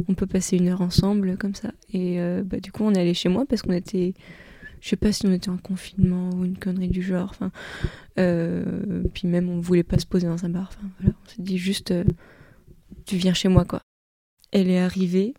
on 0.09 0.15
peut 0.15 0.27
passer 0.27 0.57
une 0.57 0.67
heure 0.67 0.81
ensemble 0.81 1.37
comme 1.37 1.55
ça. 1.55 1.71
Et 1.93 2.19
bah 2.43 2.59
du 2.59 2.71
coup, 2.71 2.83
on 2.83 2.93
est 2.93 2.99
allé 2.99 3.13
chez 3.13 3.29
moi 3.29 3.45
parce 3.47 3.61
qu'on 3.61 3.73
était, 3.73 4.15
je 4.81 4.89
sais 4.89 4.95
pas 4.95 5.11
si 5.11 5.25
on 5.27 5.31
était 5.31 5.49
en 5.49 5.57
confinement 5.57 6.31
ou 6.31 6.43
une 6.43 6.57
connerie 6.57 6.89
du 6.89 7.03
genre. 7.03 7.29
Enfin, 7.29 7.51
puis 8.15 9.27
même 9.27 9.49
on 9.49 9.59
voulait 9.59 9.83
pas 9.83 9.99
se 9.99 10.07
poser 10.07 10.27
dans 10.27 10.43
un 10.45 10.49
bar. 10.49 10.71
Enfin 10.73 10.89
voilà, 10.99 11.15
on 11.23 11.29
s'est 11.29 11.43
dit 11.43 11.59
juste 11.59 11.93
tu 13.05 13.15
viens 13.17 13.33
chez 13.33 13.49
moi 13.49 13.65
quoi. 13.65 13.81
Elle 14.51 14.69
est 14.69 14.79
arrivée 14.79 15.35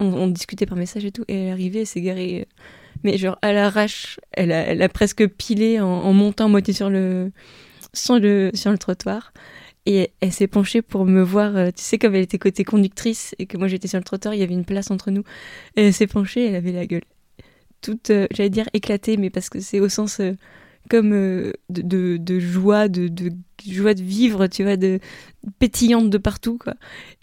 on, 0.00 0.26
discutait 0.28 0.66
par 0.66 0.76
message 0.76 1.04
et 1.04 1.12
tout, 1.12 1.24
et 1.28 1.34
elle 1.34 1.48
est 1.48 1.50
arrivée, 1.50 1.80
elle 1.80 1.86
s'est 1.86 2.00
garée, 2.00 2.40
euh, 2.40 2.62
mais 3.04 3.18
genre 3.18 3.38
à 3.42 3.52
l'arrache, 3.52 4.18
elle 4.32 4.52
a, 4.52 4.88
presque 4.88 5.26
pilé 5.28 5.80
en, 5.80 6.12
montant 6.12 6.48
moitié 6.48 6.74
sur 6.74 6.90
le, 6.90 7.32
sur 7.92 8.18
le, 8.18 8.50
sur 8.54 8.70
le 8.70 8.78
trottoir. 8.78 9.32
Et 9.86 10.10
elle 10.20 10.32
s'est 10.32 10.46
penchée 10.46 10.82
pour 10.82 11.06
me 11.06 11.22
voir, 11.22 11.56
euh, 11.56 11.68
tu 11.68 11.82
sais, 11.82 11.98
comme 11.98 12.14
elle 12.14 12.22
était 12.22 12.38
côté 12.38 12.64
conductrice 12.64 13.34
et 13.38 13.46
que 13.46 13.56
moi 13.56 13.66
j'étais 13.66 13.88
sur 13.88 13.98
le 13.98 14.04
trottoir, 14.04 14.34
il 14.34 14.40
y 14.40 14.42
avait 14.42 14.52
une 14.54 14.66
place 14.66 14.90
entre 14.90 15.10
nous. 15.10 15.24
Et 15.76 15.86
elle 15.86 15.94
s'est 15.94 16.06
penchée, 16.06 16.48
elle 16.48 16.54
avait 16.54 16.72
la 16.72 16.86
gueule 16.86 17.04
toute, 17.80 18.10
euh, 18.10 18.26
j'allais 18.30 18.50
dire 18.50 18.68
éclatée, 18.74 19.16
mais 19.16 19.30
parce 19.30 19.48
que 19.48 19.58
c'est 19.58 19.80
au 19.80 19.88
sens 19.88 20.20
comme 20.90 21.10
de, 21.10 21.54
de, 21.70 22.18
de, 22.18 22.40
joie, 22.40 22.88
de, 22.88 23.08
de, 23.08 23.32
joie 23.66 23.94
de 23.94 24.02
vivre, 24.02 24.46
tu 24.48 24.64
vois, 24.64 24.76
de 24.76 25.00
pétillante 25.58 26.10
de 26.10 26.18
partout, 26.18 26.58
quoi. 26.58 26.74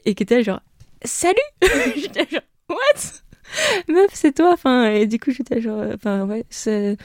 Et 0.05 0.15
qui 0.15 0.24
était 0.24 0.43
genre, 0.43 0.62
salut 1.03 1.36
what? 2.70 3.22
Meuf, 3.88 4.12
c'est 4.14 4.34
toi 4.34 4.52
Enfin, 4.54 4.92
et 4.92 5.08
du 5.08 5.20
coup, 5.20 5.32
j'étais 5.32 5.62
genre, 5.62 5.86
enfin, 5.94 6.26
ouais, 6.26 6.46
je 6.52 6.98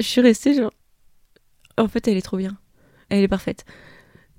suis 0.00 0.20
restée 0.20 0.54
genre, 0.54 0.72
en 1.78 1.88
fait, 1.88 2.08
elle 2.08 2.16
est 2.16 2.22
trop 2.22 2.36
bien. 2.36 2.56
Elle 3.08 3.22
est 3.22 3.28
parfaite. 3.28 3.64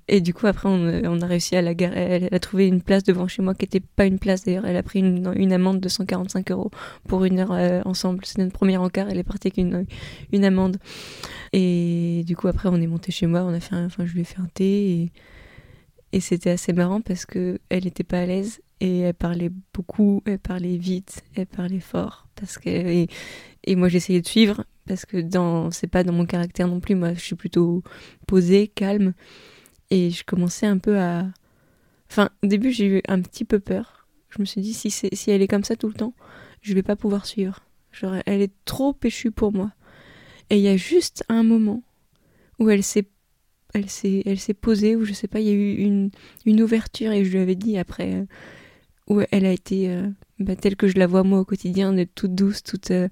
Et 0.06 0.20
du 0.20 0.34
coup, 0.34 0.46
après, 0.46 0.68
on, 0.68 1.20
a 1.22 1.26
réussi 1.26 1.56
à 1.56 1.62
la 1.62 1.74
garer. 1.74 1.98
Elle 1.98 2.34
a 2.34 2.38
trouvé 2.38 2.66
une 2.66 2.82
place 2.82 3.04
devant 3.04 3.26
chez 3.26 3.40
moi 3.40 3.54
qui 3.54 3.64
n'était 3.64 3.80
pas 3.80 4.04
une 4.04 4.18
place 4.18 4.44
d'ailleurs. 4.44 4.66
Elle 4.66 4.76
a 4.76 4.82
pris 4.82 4.98
une, 4.98 5.52
amende 5.52 5.80
de 5.80 5.88
145 5.88 6.50
euros 6.50 6.70
pour 7.08 7.24
une 7.24 7.38
heure 7.38 7.52
euh, 7.52 7.80
ensemble. 7.86 8.24
C'était 8.26 8.42
notre 8.42 8.52
premier 8.52 8.76
encart. 8.76 9.08
Elle 9.10 9.18
est 9.18 9.24
partie 9.24 9.48
avec 9.48 9.56
une, 9.56 9.86
une 10.32 10.44
amende. 10.44 10.76
Et 11.54 12.22
du 12.26 12.36
coup, 12.36 12.48
après, 12.48 12.68
on 12.68 12.76
est 12.82 12.86
monté 12.86 13.12
chez 13.12 13.26
moi. 13.26 13.44
On 13.44 13.54
a 13.54 13.60
fait 13.60 13.76
enfin, 13.76 14.04
je 14.04 14.12
lui 14.12 14.20
ai 14.20 14.24
fait 14.24 14.40
un 14.40 14.48
thé. 14.52 14.90
Et, 14.90 15.12
et 16.12 16.20
c'était 16.20 16.50
assez 16.50 16.74
marrant 16.74 17.00
parce 17.00 17.24
que 17.24 17.58
elle 17.70 17.84
n'était 17.84 18.04
pas 18.04 18.20
à 18.20 18.26
l'aise. 18.26 18.60
Et 18.80 19.00
elle 19.00 19.14
parlait 19.14 19.50
beaucoup, 19.72 20.22
elle 20.26 20.38
parlait 20.38 20.76
vite, 20.76 21.22
elle 21.34 21.46
parlait 21.46 21.80
fort. 21.80 22.28
Parce 22.34 22.58
que, 22.58 22.68
et, 22.68 23.76
moi, 23.76 23.88
j'essayais 23.88 24.20
de 24.20 24.26
suivre 24.26 24.64
parce 24.86 25.06
que 25.06 25.16
dans, 25.16 25.70
c'est 25.70 25.86
pas 25.86 26.04
dans 26.04 26.12
mon 26.12 26.26
caractère 26.26 26.68
non 26.68 26.80
plus. 26.80 26.94
Moi, 26.94 27.14
je 27.14 27.20
suis 27.20 27.36
plutôt 27.36 27.82
posée, 28.26 28.68
calme. 28.68 29.14
Et 29.90 30.10
je 30.10 30.24
commençais 30.24 30.66
un 30.66 30.78
peu 30.78 30.98
à. 30.98 31.26
Enfin, 32.10 32.30
au 32.42 32.46
début, 32.46 32.70
j'ai 32.70 32.86
eu 32.86 33.02
un 33.08 33.20
petit 33.20 33.44
peu 33.44 33.60
peur. 33.60 34.06
Je 34.30 34.40
me 34.40 34.44
suis 34.44 34.60
dit, 34.60 34.74
si, 34.74 34.90
si 34.90 35.30
elle 35.30 35.42
est 35.42 35.48
comme 35.48 35.64
ça 35.64 35.76
tout 35.76 35.88
le 35.88 35.94
temps, 35.94 36.14
je 36.60 36.74
vais 36.74 36.82
pas 36.82 36.96
pouvoir 36.96 37.26
suivre. 37.26 37.60
Genre, 37.92 38.16
elle 38.26 38.42
est 38.42 38.52
trop 38.64 38.92
péchue 38.92 39.30
pour 39.30 39.52
moi. 39.52 39.72
Et 40.50 40.56
il 40.56 40.62
y 40.62 40.68
a 40.68 40.76
juste 40.76 41.24
un 41.28 41.42
moment 41.42 41.82
où 42.58 42.68
elle 42.70 42.82
s'est 42.82 43.08
elle 43.72 43.90
s'est 43.90 44.22
elle 44.24 44.38
s'est 44.38 44.54
posée 44.54 44.94
où 44.94 45.04
je 45.04 45.12
sais 45.12 45.26
pas 45.26 45.40
il 45.40 45.46
y 45.46 45.50
a 45.50 45.54
eu 45.54 45.74
une, 45.74 46.10
une 46.46 46.62
ouverture 46.62 47.10
et 47.10 47.24
je 47.24 47.32
lui 47.32 47.40
avais 47.40 47.56
dit 47.56 47.76
après 47.76 48.24
où 49.08 49.20
elle 49.30 49.46
a 49.46 49.52
été 49.52 49.90
euh, 49.90 50.08
bah, 50.38 50.56
telle 50.56 50.76
que 50.76 50.88
je 50.88 50.98
la 50.98 51.06
vois 51.06 51.24
moi 51.24 51.40
au 51.40 51.44
quotidien 51.44 51.94
toute 52.14 52.34
douce 52.34 52.62
toute 52.62 52.90
euh, 52.90 53.08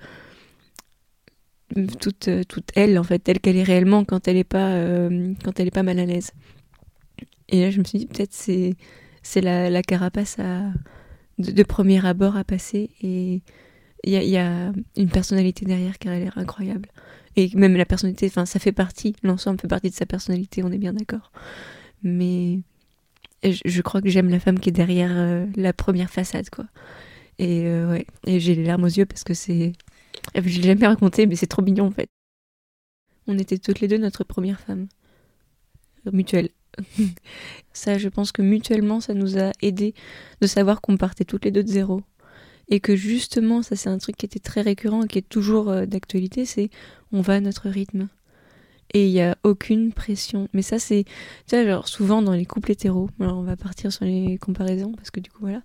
toute 2.01 2.29
toute 2.49 2.71
elle 2.75 2.99
en 2.99 3.05
fait 3.05 3.19
telle 3.19 3.41
qu'elle 3.41 3.57
est 3.57 3.63
réellement 3.63 4.05
quand 4.05 4.29
elle 4.29 4.37
est 4.37 4.45
pas 4.45 4.77
quand 5.43 5.59
elle 5.59 5.69
est 5.69 5.71
pas 5.71 5.83
mal 5.83 5.99
à 5.99 6.05
l'aise 6.05 6.33
et 7.53 7.61
là, 7.61 7.71
je 7.71 7.79
me 7.79 7.85
suis 7.85 7.99
dit, 7.99 8.07
peut-être 8.07 8.33
c'est 8.33 8.75
c'est 9.23 9.41
la, 9.41 9.83
carapace 9.83 10.39
de, 11.39 11.63
premier 11.63 12.05
abord 12.05 12.37
à 12.37 12.43
passer. 12.43 12.91
Et 13.03 13.43
il 14.05 14.13
y 14.13 14.17
a, 14.17 14.25
y 14.25 14.37
a, 14.37 14.73
une 14.97 15.11
personnalité 15.11 15.65
derrière 15.65 15.99
qui 15.99 16.09
a 16.09 16.19
l'air 16.19 16.37
incroyable. 16.37 16.89
Et 17.37 17.51
même 17.55 17.77
la 17.77 17.85
personnalité, 17.85 18.27
enfin, 18.27 18.47
ça 18.47 18.59
fait 18.59 18.73
partie, 18.73 19.15
l'ensemble 19.23 19.61
fait 19.61 19.69
partie 19.69 19.91
de 19.91 19.95
sa 19.95 20.07
personnalité, 20.07 20.65
on 20.65 20.73
est 20.73 20.79
bien 20.79 20.93
d'accord. 20.93 21.31
Mais 22.03 22.63
je, 23.43 23.83
crois 23.83 24.01
que 24.01 24.09
j'aime 24.09 24.29
la 24.29 24.41
femme 24.41 24.59
qui 24.59 24.69
est 24.69 24.73
derrière 24.73 25.11
euh, 25.13 25.47
la 25.57 25.73
première 25.73 26.11
façade, 26.11 26.49
quoi. 26.51 26.67
Et 27.39 27.67
euh, 27.67 27.91
ouais, 27.91 28.07
et 28.27 28.41
j'ai 28.41 28.55
les 28.55 28.65
larmes 28.65 28.85
aux 28.85 28.89
yeux 28.89 29.07
parce 29.07 29.25
que 29.25 29.35
c'est. 29.35 29.73
Je 30.35 30.41
l'ai 30.41 30.63
jamais 30.63 30.87
raconté, 30.87 31.27
mais 31.27 31.37
c'est 31.37 31.47
trop 31.47 31.63
mignon 31.63 31.87
en 31.87 31.91
fait. 31.91 32.09
On 33.27 33.39
était 33.39 33.59
toutes 33.59 33.81
les 33.81 33.89
deux 33.89 33.99
notre 33.99 34.25
première 34.25 34.61
femme. 34.61 34.89
Mutuelle. 36.13 36.51
ça, 37.73 37.99
je 37.99 38.09
pense 38.09 38.33
que 38.33 38.43
mutuellement, 38.43 39.01
ça 39.01 39.15
nous 39.15 39.39
a 39.39 39.53
aidé 39.61 39.95
de 40.41 40.47
savoir 40.47 40.81
qu'on 40.81 40.97
partait 40.97 41.25
toutes 41.25 41.45
les 41.45 41.51
deux 41.51 41.63
de 41.63 41.69
zéro. 41.69 42.03
Et 42.69 42.81
que 42.81 42.97
justement, 42.97 43.63
ça 43.63 43.77
c'est 43.77 43.89
un 43.89 43.99
truc 43.99 44.17
qui 44.17 44.27
était 44.27 44.39
très 44.39 44.61
récurrent 44.61 45.05
et 45.05 45.09
qui 45.09 45.19
est 45.19 45.29
toujours 45.29 45.69
euh, 45.69 45.85
d'actualité, 45.85 46.45
c'est 46.47 46.71
on 47.13 47.21
va 47.21 47.35
à 47.35 47.41
notre 47.41 47.69
rythme. 47.69 48.09
Et 48.95 49.07
il 49.07 49.13
n'y 49.13 49.23
a 49.23 49.37
aucune 49.43 49.93
pression. 49.93 50.49
Mais 50.53 50.61
ça, 50.61 50.79
c'est, 50.79 51.05
tu 51.47 51.57
vois, 51.57 51.65
genre 51.65 51.89
souvent 51.89 52.21
dans 52.21 52.33
les 52.33 52.45
couples 52.45 52.73
hétéros, 52.73 53.09
alors 53.21 53.39
on 53.39 53.43
va 53.43 53.57
partir 53.57 53.91
sur 53.91 54.05
les 54.05 54.37
comparaisons, 54.39 54.93
parce 54.93 55.11
que 55.11 55.21
du 55.21 55.31
coup, 55.31 55.41
voilà, 55.41 55.63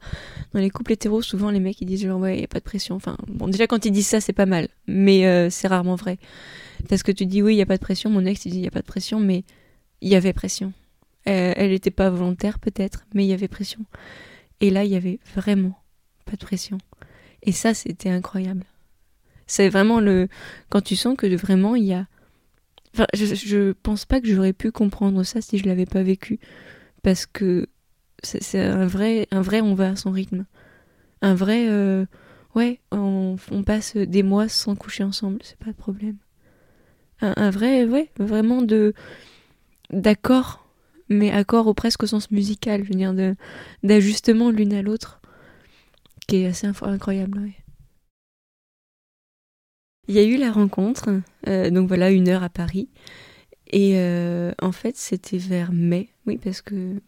dans 0.54 0.62
les 0.62 0.70
couples 0.70 0.94
hétéros, 0.94 1.22
souvent 1.22 1.52
les 1.52 1.60
mecs 1.60 1.82
ils 1.82 1.86
disent 1.86 2.04
genre 2.04 2.20
ouais, 2.20 2.36
il 2.36 2.40
n'y 2.40 2.46
a 2.46 2.48
pas 2.48 2.60
de 2.60 2.64
pression. 2.64 2.96
Enfin, 2.96 3.18
bon, 3.28 3.48
déjà 3.48 3.68
quand 3.68 3.86
ils 3.86 3.92
disent 3.92 4.08
ça, 4.08 4.22
c'est 4.22 4.34
pas 4.34 4.46
mal, 4.46 4.70
mais 4.88 5.26
euh, 5.28 5.50
c'est 5.50 5.68
rarement 5.68 5.96
vrai. 5.96 6.20
Parce 6.88 7.04
que 7.04 7.12
tu 7.12 7.26
dis 7.26 7.42
oui, 7.42 7.54
il 7.54 7.58
n'y 7.58 7.62
a 7.62 7.66
pas 7.66 7.78
de 7.78 7.82
pression, 7.82 8.10
mon 8.10 8.26
ex 8.26 8.46
il 8.46 8.52
dit 8.52 8.58
il 8.60 8.62
n'y 8.62 8.68
a 8.68 8.72
pas 8.72 8.82
de 8.82 8.86
pression, 8.86 9.20
mais 9.20 9.44
il 10.02 10.10
y 10.10 10.16
avait 10.16 10.34
pression. 10.34 10.72
Euh, 11.28 11.54
elle 11.58 11.72
n'était 11.72 11.92
pas 11.92 12.10
volontaire 12.10 12.60
peut-être, 12.60 13.06
mais 13.14 13.26
il 13.26 13.28
y 13.28 13.34
avait 13.34 13.50
pression. 13.50 13.82
Et 14.62 14.70
là, 14.70 14.86
il 14.86 14.92
y 14.92 14.96
avait 14.96 15.20
vraiment 15.36 15.78
pas 16.26 16.34
de 16.34 16.46
pression. 16.46 16.78
Et 17.44 17.52
ça, 17.52 17.74
c'était 17.74 18.10
incroyable. 18.10 18.64
C'est 19.46 19.70
vraiment 19.70 20.00
le 20.00 20.28
quand 20.70 20.82
tu 20.82 20.96
sens 20.96 21.16
que 21.18 21.28
vraiment 21.36 21.76
il 21.76 21.86
y 21.86 21.94
a. 21.94 22.08
Enfin, 22.98 23.06
je, 23.14 23.36
je 23.36 23.74
pense 23.74 24.06
pas 24.06 24.20
que 24.20 24.28
j'aurais 24.28 24.54
pu 24.54 24.72
comprendre 24.72 25.22
ça 25.22 25.40
si 25.40 25.60
je 25.60 25.66
l'avais 25.68 25.86
pas 25.86 26.02
vécu, 26.02 26.40
parce 27.04 27.28
que 27.28 27.68
c'est 28.24 28.60
un 28.60 28.88
vrai, 28.88 29.28
un 29.30 29.42
vrai, 29.42 29.62
on 29.62 29.76
va 29.76 29.90
à 29.90 29.96
son 29.96 30.10
rythme. 30.10 30.48
Un 31.22 31.36
vrai, 31.36 31.68
euh, 31.70 32.08
ouais, 32.56 32.80
on, 32.92 33.38
passe 33.64 33.96
des 33.96 34.24
mois 34.24 34.50
sans 34.50 34.76
coucher 34.76 35.04
ensemble, 35.04 35.38
c'est 35.44 35.60
pas 35.60 35.72
de 35.72 35.78
problème. 35.78 36.18
Un, 37.22 37.52
vrai, 37.52 37.86
ouais, 37.86 38.10
vraiment 38.18 38.64
de 38.64 38.96
d'accord 39.92 40.68
mais 41.08 41.30
accord 41.32 41.68
au 41.68 41.76
presque 41.76 42.02
au 42.02 42.08
sens 42.08 42.32
musical, 42.32 42.84
je 42.84 42.90
veux 42.90 42.96
dire, 42.96 43.14
d'ajustement 43.84 44.50
l'une 44.50 44.74
à 44.74 44.82
l'autre, 44.82 45.22
qui 46.28 46.38
est 46.38 46.48
assez 46.48 46.66
incroyable. 46.66 47.42
Il 50.08 50.16
y 50.16 50.20
a 50.20 50.24
eu 50.24 50.38
la 50.38 50.52
rencontre, 50.52 51.10
euh, 51.48 51.70
donc 51.70 51.88
voilà, 51.88 52.12
une 52.12 52.30
heure 52.30 52.44
à 52.44 52.50
Paris. 52.50 52.88
Et 53.72 53.94
euh, 53.96 54.54
en 54.62 54.72
fait, 54.72 54.96
c'était 54.96 55.38
vers 55.38 55.74
mai, 55.74 56.10
oui, 56.26 56.40
parce 56.42 56.62
que 56.62 57.02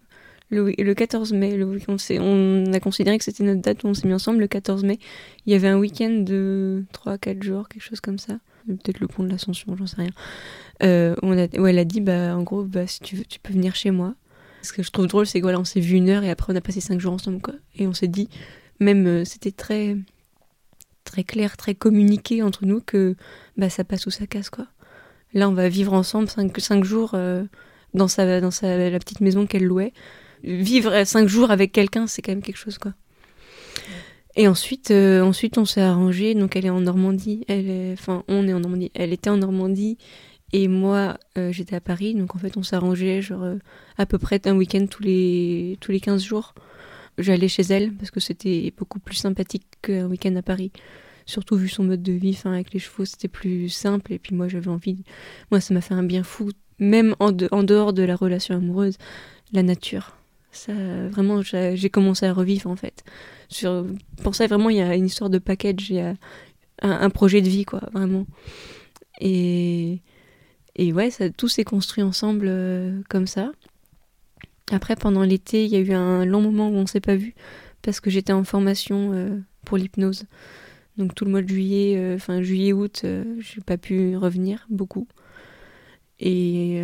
le, 0.49 0.71
le 0.77 0.93
14 0.93 1.31
mai, 1.33 1.55
le, 1.55 1.79
on, 1.87 1.97
on, 2.19 2.73
a 2.73 2.79
considéré 2.79 3.17
que 3.17 3.23
c'était 3.23 3.43
notre 3.43 3.61
date 3.61 3.83
où 3.83 3.87
on 3.87 3.93
s'est 3.93 4.07
mis 4.07 4.13
ensemble, 4.13 4.39
le 4.39 4.47
14 4.47 4.83
mai. 4.83 4.99
Il 5.45 5.53
y 5.53 5.55
avait 5.55 5.67
un 5.67 5.77
week-end 5.77 6.09
de 6.09 6.83
3-4 6.93 7.43
jours, 7.43 7.69
quelque 7.69 7.83
chose 7.83 8.01
comme 8.01 8.17
ça. 8.17 8.39
Peut-être 8.67 8.99
le 8.99 9.07
pont 9.07 9.23
de 9.23 9.29
l'Ascension, 9.29 9.75
j'en 9.77 9.87
sais 9.87 9.97
rien. 9.97 10.11
Euh, 10.83 11.15
on 11.21 11.37
a, 11.37 11.47
où 11.57 11.65
elle 11.67 11.79
a 11.79 11.85
dit, 11.85 12.01
bah, 12.01 12.35
en 12.35 12.43
gros, 12.43 12.63
bah, 12.63 12.87
si 12.87 12.99
tu 12.99 13.15
veux, 13.15 13.23
tu 13.23 13.39
peux 13.39 13.53
venir 13.53 13.75
chez 13.75 13.91
moi. 13.91 14.15
Ce 14.61 14.73
que 14.73 14.83
je 14.83 14.91
trouve 14.91 15.07
drôle, 15.07 15.25
c'est 15.25 15.39
que 15.39 15.45
voilà, 15.45 15.59
on 15.59 15.65
s'est 15.65 15.79
vu 15.79 15.95
une 15.95 16.09
heure 16.09 16.23
et 16.23 16.29
après 16.29 16.51
on 16.51 16.55
a 16.55 16.61
passé 16.61 16.81
cinq 16.81 16.99
jours 16.99 17.13
ensemble, 17.13 17.39
quoi. 17.41 17.53
Et 17.77 17.87
on 17.87 17.93
s'est 17.93 18.09
dit, 18.09 18.27
même, 18.81 19.23
c'était 19.23 19.51
très, 19.51 19.95
très 21.09 21.23
clair, 21.23 21.57
très 21.57 21.75
communiqué 21.75 22.41
entre 22.43 22.65
nous 22.65 22.81
que 22.81 23.15
bah, 23.57 23.69
ça 23.69 23.83
passe 23.83 24.05
ou 24.05 24.11
ça 24.11 24.27
casse, 24.27 24.49
quoi. 24.49 24.67
Là, 25.33 25.49
on 25.49 25.53
va 25.53 25.69
vivre 25.69 25.93
ensemble 25.93 26.29
cinq, 26.29 26.57
cinq 26.59 26.83
jours 26.83 27.11
euh, 27.13 27.43
dans, 27.93 28.07
sa, 28.07 28.41
dans 28.41 28.51
sa, 28.51 28.89
la 28.89 28.99
petite 28.99 29.21
maison 29.21 29.45
qu'elle 29.45 29.65
louait. 29.65 29.93
Vivre 30.43 31.03
cinq 31.05 31.27
jours 31.27 31.51
avec 31.51 31.71
quelqu'un, 31.71 32.07
c'est 32.07 32.21
quand 32.21 32.31
même 32.31 32.41
quelque 32.41 32.57
chose, 32.57 32.77
quoi. 32.77 32.93
Et 34.35 34.47
ensuite, 34.47 34.91
ensuite 34.91 35.57
on 35.57 35.65
s'est 35.65 35.81
arrangé. 35.81 36.33
Donc, 36.33 36.55
elle 36.55 36.65
est 36.65 36.71
en 36.71 36.79
Normandie. 36.79 37.43
Elle 37.47 37.93
enfin, 37.93 38.23
on 38.27 38.47
est 38.47 38.53
en 38.53 38.61
Normandie. 38.61 38.91
Elle 38.95 39.11
était 39.11 39.29
en 39.29 39.37
Normandie. 39.37 39.97
Et 40.51 40.67
moi, 40.67 41.17
euh, 41.37 41.51
j'étais 41.51 41.75
à 41.75 41.81
Paris, 41.81 42.15
donc 42.15 42.35
en 42.35 42.39
fait, 42.39 42.57
on 42.57 42.63
s'arrangeait 42.63 43.21
genre 43.21 43.43
euh, 43.43 43.55
à 43.97 44.05
peu 44.05 44.17
près 44.17 44.41
un 44.47 44.55
week-end 44.55 44.87
tous 44.89 45.03
les, 45.03 45.77
tous 45.79 45.91
les 45.91 45.99
15 45.99 46.23
jours. 46.23 46.55
J'allais 47.17 47.47
chez 47.47 47.63
elle 47.63 47.93
parce 47.93 48.11
que 48.11 48.19
c'était 48.19 48.73
beaucoup 48.77 48.99
plus 48.99 49.15
sympathique 49.15 49.65
qu'un 49.81 50.07
week-end 50.07 50.35
à 50.35 50.41
Paris. 50.41 50.71
Surtout 51.25 51.57
vu 51.57 51.69
son 51.69 51.83
mode 51.83 52.01
de 52.01 52.13
vie, 52.13 52.31
enfin, 52.31 52.53
avec 52.53 52.73
les 52.73 52.79
chevaux, 52.79 53.05
c'était 53.05 53.27
plus 53.27 53.69
simple. 53.69 54.13
Et 54.13 54.19
puis 54.19 54.35
moi, 54.35 54.47
j'avais 54.47 54.69
envie. 54.69 55.03
Moi, 55.51 55.59
ça 55.59 55.73
m'a 55.73 55.81
fait 55.81 55.93
un 55.93 56.03
bien 56.03 56.23
fou, 56.23 56.51
même 56.79 57.15
en, 57.19 57.31
en, 57.51 57.63
dehors 57.63 57.93
de 57.93 58.03
la 58.03 58.15
relation 58.15 58.55
amoureuse, 58.55 58.97
la 59.53 59.63
nature. 59.63 60.15
Ça, 60.51 60.73
vraiment, 61.09 61.41
j'ai 61.43 61.89
commencé 61.89 62.25
à 62.25 62.33
revivre 62.33 62.69
en 62.69 62.75
fait. 62.75 63.03
Pour 64.23 64.33
ça, 64.33 64.47
vraiment, 64.47 64.69
il 64.69 64.77
y 64.77 64.81
a 64.81 64.95
une 64.95 65.05
histoire 65.05 65.29
de 65.29 65.37
package, 65.37 65.89
il 65.91 65.95
y 65.97 65.99
a 65.99 66.15
un, 66.81 67.09
projet 67.09 67.41
de 67.41 67.49
vie, 67.49 67.65
quoi, 67.65 67.81
vraiment. 67.93 68.25
Et 69.21 70.01
et 70.75 70.93
ouais, 70.93 71.09
tout 71.35 71.49
s'est 71.49 71.65
construit 71.65 72.03
ensemble 72.03 72.45
euh, 72.47 73.01
comme 73.09 73.27
ça. 73.27 73.51
Après, 74.71 74.95
pendant 74.95 75.23
l'été, 75.23 75.65
il 75.65 75.71
y 75.71 75.75
a 75.75 75.79
eu 75.79 75.93
un 75.93 76.25
long 76.25 76.41
moment 76.41 76.69
où 76.69 76.73
on 76.73 76.85
s'est 76.85 76.99
pas 77.01 77.15
vu 77.15 77.33
parce 77.81 77.99
que 77.99 78.09
j'étais 78.09 78.33
en 78.33 78.43
formation 78.43 79.11
euh, 79.13 79.37
pour 79.65 79.77
l'hypnose. 79.77 80.25
Donc 80.97 81.15
tout 81.15 81.25
le 81.25 81.31
mois 81.31 81.41
de 81.41 81.47
juillet, 81.47 81.95
euh, 81.97 82.15
enfin 82.15 82.41
juillet-août, 82.41 83.05
j'ai 83.39 83.61
pas 83.61 83.77
pu 83.77 84.17
revenir 84.17 84.65
beaucoup. 84.69 85.07
Et 86.19 86.81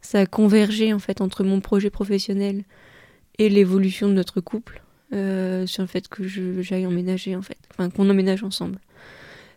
ça 0.00 0.20
a 0.20 0.26
convergé 0.26 0.94
en 0.94 0.98
fait 0.98 1.20
entre 1.20 1.44
mon 1.44 1.60
projet 1.60 1.90
professionnel 1.90 2.64
et 3.38 3.50
l'évolution 3.50 4.08
de 4.08 4.14
notre 4.14 4.40
couple 4.40 4.82
sur 5.10 5.82
le 5.82 5.86
fait 5.86 6.08
que 6.08 6.26
j'aille 6.62 6.86
emménager 6.86 7.36
en 7.36 7.42
fait, 7.42 7.58
enfin 7.72 7.90
qu'on 7.90 8.08
emménage 8.08 8.42
ensemble 8.42 8.78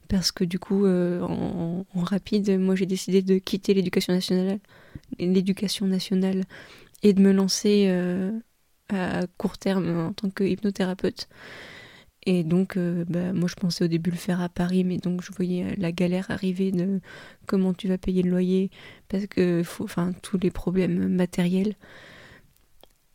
parce 0.07 0.31
que 0.31 0.43
du 0.43 0.59
coup, 0.59 0.85
euh, 0.85 1.21
en, 1.21 1.85
rapide, 1.95 2.59
moi 2.59 2.75
j'ai 2.75 2.85
décidé 2.85 3.21
de 3.21 3.37
quitter 3.37 3.73
l'éducation 3.73 4.13
nationale, 4.13 4.59
l'éducation 5.19 5.87
nationale 5.87 6.43
et 7.05 7.13
de 7.13 7.21
me 7.21 7.31
lancer 7.31 7.87
à 8.89 9.21
court 9.37 9.57
terme 9.57 9.97
en 9.97 10.13
tant 10.13 10.29
que 10.29 10.43
hypnothérapeute. 10.43 11.29
Et 12.25 12.43
donc, 12.43 12.75
euh, 12.75 13.05
bah, 13.07 13.33
moi, 13.33 13.47
je 13.47 13.53
pensais 13.53 13.85
au 13.85 13.87
début 13.87 14.09
le 14.09 14.17
faire 14.17 14.41
à 14.41 14.49
Paris, 14.49 14.83
mais 14.83 14.97
donc 14.97 15.21
je 15.21 15.31
voyais 15.31 15.75
la 15.77 15.91
galère 15.91 16.31
arriver 16.31 16.71
de 16.71 16.99
comment 17.45 17.73
tu 17.73 17.87
vas 17.87 17.99
payer 17.99 18.23
le 18.23 18.31
loyer, 18.31 18.71
parce 19.09 19.27
que 19.27 19.61
enfin, 19.79 20.11
tous 20.23 20.39
les 20.39 20.49
problèmes 20.49 21.07
matériels 21.07 21.75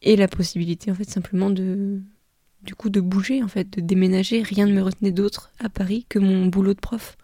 et 0.02 0.14
la 0.14 0.28
possibilité, 0.28 0.92
en 0.92 0.94
fait, 0.94 1.11
simplement 1.11 1.50
de, 1.50 2.00
du 2.62 2.76
coup, 2.76 2.88
de 2.88 3.00
bouger, 3.00 3.42
en 3.42 3.49
fait, 3.49 3.68
de 3.68 3.80
déménager. 3.80 4.42
Rien 4.42 4.66
ne 4.66 4.73
me 4.73 4.82
retenait 4.82 5.11
d'autre 5.11 5.50
à 5.59 5.68
Paris 5.68 6.06
que 6.09 6.20
mon 6.20 6.47
boulot 6.47 6.75
de 6.75 6.80
prof. 6.80 7.16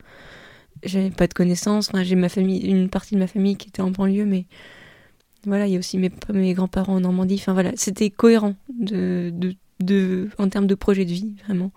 J'avais 0.82 1.10
pas 1.10 1.28
de 1.28 1.34
connaissances. 1.34 1.90
J'ai 2.02 2.16
ma 2.16 2.28
famille, 2.28 2.60
une 2.66 2.90
partie 2.90 3.14
de 3.14 3.20
ma 3.20 3.28
famille 3.28 3.56
qui 3.56 3.68
était 3.68 3.80
en 3.80 3.92
banlieue, 3.92 4.26
mais 4.26 4.46
voilà, 5.46 5.66
il 5.66 5.72
y 5.72 5.76
a 5.76 5.78
aussi 5.78 5.96
mes, 5.96 6.10
mes 6.32 6.52
grands-parents 6.54 6.96
en 6.96 7.00
Normandie. 7.00 7.36
Enfin 7.36 7.52
voilà, 7.52 7.72
c'était 7.76 8.10
cohérent 8.10 8.56
de, 8.78 9.32
en 10.38 10.48
termes 10.48 10.66
de 10.66 10.74
projet 10.74 11.04
de 11.04 11.12
vie, 11.12 11.34
vraiment, 11.44 11.72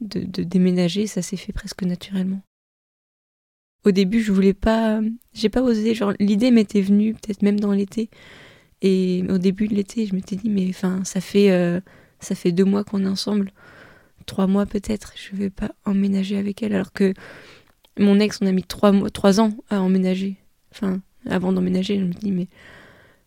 de, 0.00 0.20
de 0.20 0.42
déménager, 0.42 1.06
ça 1.06 1.22
s'est 1.22 1.36
fait 1.36 1.52
presque 1.52 1.82
naturellement. 1.82 2.40
Au 3.84 3.90
début, 3.90 4.20
je 4.20 4.30
voulais 4.32 4.54
pas, 4.54 5.00
j'ai 5.34 5.48
pas 5.48 5.60
osé, 5.60 5.94
genre 5.94 6.12
l'idée 6.20 6.52
m'était 6.52 6.82
venue 6.82 7.14
peut-être 7.14 7.42
même 7.42 7.58
dans 7.58 7.72
l'été, 7.72 8.10
et 8.80 9.24
au 9.28 9.38
début 9.38 9.66
de 9.66 9.74
l'été, 9.74 10.06
je 10.06 10.14
m'étais 10.14 10.36
dit 10.36 10.48
mais 10.48 10.68
enfin 10.68 11.02
ça 11.04 11.20
fait 11.20 11.50
euh, 11.50 11.80
ça 12.20 12.36
fait 12.36 12.52
deux 12.52 12.64
mois 12.64 12.84
qu'on 12.84 13.04
est 13.04 13.08
ensemble, 13.08 13.50
trois 14.24 14.46
mois 14.46 14.66
peut-être, 14.66 15.14
je 15.16 15.34
vais 15.36 15.50
pas 15.50 15.72
emménager 15.84 16.38
avec 16.38 16.62
elle, 16.62 16.74
alors 16.74 16.92
que 16.92 17.12
mon 17.98 18.20
ex 18.20 18.38
on 18.40 18.46
a 18.46 18.52
mis 18.52 18.62
trois 18.62 18.92
mois, 18.92 19.10
trois 19.10 19.40
ans 19.40 19.52
à 19.68 19.82
emménager, 19.82 20.36
enfin 20.70 21.00
avant 21.28 21.52
d'emménager, 21.52 21.98
je 21.98 22.04
me 22.04 22.12
dis 22.12 22.30
mais 22.30 22.46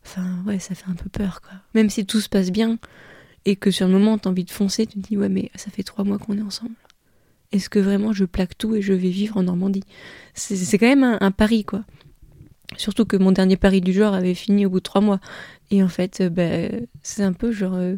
enfin 0.05 0.43
ouais 0.45 0.59
ça 0.59 0.75
fait 0.75 0.89
un 0.89 0.95
peu 0.95 1.09
peur 1.09 1.41
quoi, 1.41 1.57
même 1.73 1.89
si 1.89 2.05
tout 2.05 2.21
se 2.21 2.29
passe 2.29 2.51
bien 2.51 2.77
et 3.45 3.55
que 3.55 3.71
sur 3.71 3.87
le 3.87 3.93
moment 3.93 4.17
t'as 4.17 4.29
envie 4.29 4.43
de 4.43 4.51
foncer, 4.51 4.85
tu 4.85 4.99
te 4.99 5.07
dis 5.07 5.17
ouais 5.17 5.29
mais 5.29 5.51
ça 5.55 5.71
fait 5.71 5.83
trois 5.83 6.05
mois 6.05 6.17
qu'on 6.17 6.37
est 6.37 6.41
ensemble. 6.41 6.75
Est-ce 7.51 7.69
que 7.69 7.79
vraiment 7.79 8.11
je 8.11 8.25
plaque 8.25 8.57
tout 8.57 8.75
et 8.75 8.81
je 8.81 8.93
vais 8.93 9.09
vivre 9.09 9.37
en 9.37 9.43
Normandie? 9.43 9.83
C'est 10.33 10.77
quand 10.77 10.87
même 10.87 11.17
un, 11.21 11.31
pari 11.31 11.63
quoi. 11.63 11.85
Surtout 12.75 13.05
que 13.05 13.15
mon 13.15 13.31
dernier 13.31 13.55
pari 13.55 13.79
du 13.81 13.93
genre 13.93 14.13
avait 14.13 14.33
fini 14.33 14.65
au 14.65 14.69
bout 14.69 14.79
de 14.79 14.83
trois 14.83 15.01
mois. 15.01 15.19
Et 15.71 15.81
en 15.81 15.87
fait, 15.87 16.21
euh, 16.21 16.29
bah, 16.29 16.77
c'est 17.03 17.23
un 17.23 17.33
peu 17.33 17.51
genre 17.51 17.75
euh, 17.75 17.95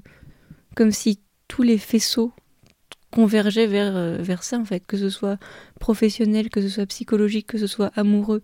comme 0.75 0.91
si 0.91 1.21
tous 1.47 1.63
les 1.63 1.77
faisceaux 1.77 2.33
convergeaient 3.11 3.67
vers, 3.67 3.95
euh, 3.95 4.17
vers 4.19 4.43
ça 4.43 4.59
en 4.59 4.65
fait, 4.65 4.85
que 4.85 4.97
ce 4.97 5.09
soit 5.09 5.39
professionnel, 5.79 6.49
que 6.49 6.61
ce 6.61 6.69
soit 6.69 6.85
psychologique, 6.85 7.47
que 7.47 7.57
ce 7.57 7.67
soit 7.67 7.91
amoureux. 7.95 8.43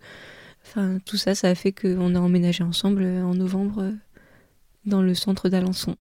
Enfin, 0.64 0.98
tout 1.04 1.16
ça, 1.16 1.34
ça 1.34 1.48
a 1.48 1.54
fait 1.54 1.72
qu'on 1.72 2.14
a 2.14 2.20
emménagé 2.20 2.64
ensemble 2.64 3.04
en 3.04 3.34
novembre 3.34 3.92
dans 4.86 5.02
le 5.02 5.14
centre 5.14 5.48
d'Alençon 5.48 5.96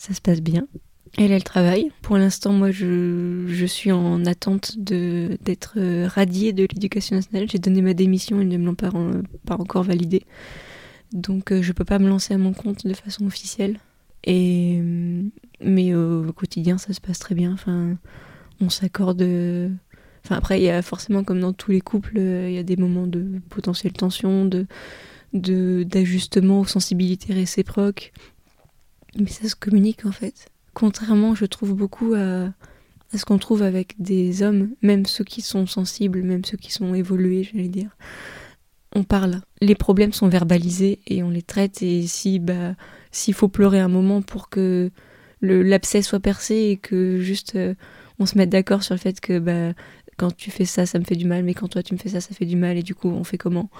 ça 0.00 0.14
se 0.14 0.22
passe 0.22 0.40
bien. 0.40 0.66
Elle, 1.18 1.30
elle 1.30 1.44
travaille. 1.44 1.92
Pour 2.00 2.16
l'instant, 2.16 2.52
moi, 2.52 2.70
je, 2.70 3.44
je, 3.48 3.66
suis 3.66 3.92
en 3.92 4.24
attente 4.24 4.78
d'être 4.78 5.74
euh, 5.76 6.08
radiée 6.08 6.54
de 6.54 6.62
l'éducation 6.62 7.16
nationale. 7.16 7.50
J'ai 7.50 7.58
donné 7.58 7.82
ma 7.82 7.92
démission, 7.92 8.40
ils 8.40 8.48
ne 8.48 8.56
me 8.56 8.64
l'ont 8.64 8.74
pas, 8.74 8.90
encore 9.50 9.82
validée. 9.82 10.22
Donc, 11.12 11.52
euh, 11.52 11.60
je 11.60 11.72
peux 11.72 11.84
pas 11.84 11.98
me 11.98 12.08
lancer 12.08 12.32
à 12.32 12.38
mon 12.38 12.54
compte 12.54 12.86
de 12.86 12.94
façon 12.94 13.26
officielle. 13.26 13.78
Et, 14.24 14.78
euh, 14.80 15.22
mais 15.62 15.94
au 15.94 16.32
quotidien, 16.32 16.78
ça 16.78 16.94
se 16.94 17.00
passe 17.02 17.18
très 17.18 17.34
bien. 17.34 17.52
Enfin, 17.52 17.98
on 18.62 18.70
s'accorde. 18.70 19.22
Enfin, 20.24 20.36
après, 20.36 20.60
il 20.60 20.64
y 20.64 20.70
a 20.70 20.82
forcément, 20.82 21.24
comme 21.24 21.40
dans 21.40 21.52
tous 21.52 21.70
les 21.70 21.80
couples, 21.80 22.18
il 22.18 22.52
y 22.52 22.58
a 22.58 22.62
des 22.62 22.76
moments 22.76 23.06
de 23.06 23.40
potentielle 23.48 23.92
tension, 23.92 24.44
de 24.44 24.66
d'ajustement 25.32 26.58
aux 26.58 26.64
sensibilités 26.64 27.32
réciproques 27.32 28.12
mais 29.18 29.28
ça 29.28 29.48
se 29.48 29.56
communique 29.56 30.06
en 30.06 30.12
fait. 30.12 30.46
Contrairement, 30.74 31.34
je 31.34 31.44
trouve 31.46 31.74
beaucoup 31.74 32.14
à, 32.14 32.52
ce 33.14 33.24
qu'on 33.24 33.38
trouve 33.38 33.62
avec 33.62 33.94
des 33.98 34.42
hommes, 34.42 34.70
même 34.82 35.06
ceux 35.06 35.24
qui 35.24 35.42
sont 35.42 35.66
sensibles, 35.66 36.22
même 36.22 36.44
ceux 36.44 36.56
qui 36.56 36.72
sont 36.72 36.94
évolués, 36.94 37.42
j'allais 37.44 37.68
dire. 37.68 37.96
On 38.94 39.04
parle, 39.04 39.40
les 39.60 39.74
problèmes 39.74 40.12
sont 40.12 40.28
verbalisés 40.28 41.00
et 41.06 41.22
on 41.22 41.30
les 41.30 41.42
traite. 41.42 41.82
Et 41.82 42.06
si 42.06 42.38
bah 42.38 42.74
s'il 43.12 43.34
faut 43.34 43.48
pleurer 43.48 43.80
un 43.80 43.88
moment 43.88 44.22
pour 44.22 44.48
que 44.48 44.90
l'abcès 45.42 46.02
soit 46.02 46.20
percé 46.20 46.54
et 46.54 46.76
que 46.76 47.18
juste 47.18 47.56
euh, 47.56 47.74
on 48.20 48.26
se 48.26 48.36
mette 48.36 48.50
d'accord 48.50 48.82
sur 48.82 48.94
le 48.94 49.00
fait 49.00 49.20
que 49.20 49.38
bah 49.38 49.74
quand 50.20 50.36
tu 50.36 50.50
fais 50.50 50.66
ça, 50.66 50.84
ça 50.84 50.98
me 50.98 51.04
fait 51.04 51.16
du 51.16 51.24
mal, 51.24 51.42
mais 51.44 51.54
quand 51.54 51.68
toi 51.68 51.82
tu 51.82 51.94
me 51.94 51.98
fais 51.98 52.10
ça, 52.10 52.20
ça 52.20 52.34
fait 52.34 52.44
du 52.44 52.56
mal, 52.56 52.76
et 52.76 52.82
du 52.82 52.94
coup 52.94 53.08
on 53.08 53.24
fait 53.24 53.38
comment? 53.38 53.70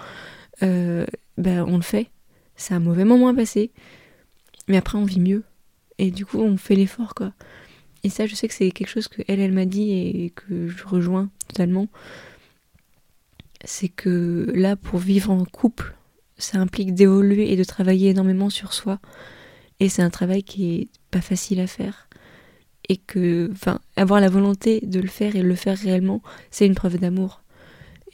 Euh, 0.62 1.05
bah, 1.37 1.64
on 1.66 1.76
le 1.76 1.83
fait. 1.83 2.09
C'est 2.57 2.72
un 2.72 2.81
mauvais 2.81 3.05
moment 3.05 3.29
à 3.29 3.35
passer. 3.35 3.70
Mais 4.68 4.76
après, 4.76 4.98
on 4.98 5.05
vit 5.05 5.20
mieux. 5.20 5.44
Et 5.98 6.11
du 6.11 6.24
coup, 6.24 6.38
on 6.38 6.57
fait 6.57 6.74
l'effort, 6.74 7.14
quoi. 7.14 7.33
Et 8.05 8.09
ça, 8.09 8.26
je 8.26 8.35
sais 8.35 8.48
que 8.48 8.55
c'est 8.55 8.70
quelque 8.70 8.88
chose 8.88 9.09
que 9.09 9.22
elle, 9.29 9.40
elle 9.40 9.53
m'a 9.53 9.66
dit 9.66 9.92
et 9.92 10.31
que 10.31 10.68
je 10.68 10.85
rejoins 10.85 11.31
totalement. 11.48 11.88
C'est 13.64 13.88
que 13.88 14.50
là, 14.55 14.76
pour 14.76 14.98
vivre 14.98 15.31
en 15.31 15.44
couple, 15.44 15.94
ça 16.38 16.59
implique 16.59 16.94
d'évoluer 16.94 17.53
et 17.53 17.57
de 17.57 17.64
travailler 17.64 18.11
énormément 18.11 18.48
sur 18.48 18.72
soi. 18.72 18.98
Et 19.81 19.90
c'est 19.90 20.03
un 20.03 20.11
travail 20.11 20.42
qui 20.42 20.74
est 20.74 20.88
pas 21.11 21.20
facile 21.20 21.61
à 21.61 21.66
faire. 21.66 22.09
Et 22.90 22.96
que, 22.96 23.48
enfin, 23.53 23.79
avoir 23.94 24.20
la 24.20 24.29
volonté 24.29 24.81
de 24.81 24.98
le 24.98 25.07
faire 25.07 25.37
et 25.37 25.42
le 25.42 25.55
faire 25.55 25.79
réellement, 25.79 26.22
c'est 26.50 26.66
une 26.66 26.74
preuve 26.74 26.98
d'amour. 26.98 27.44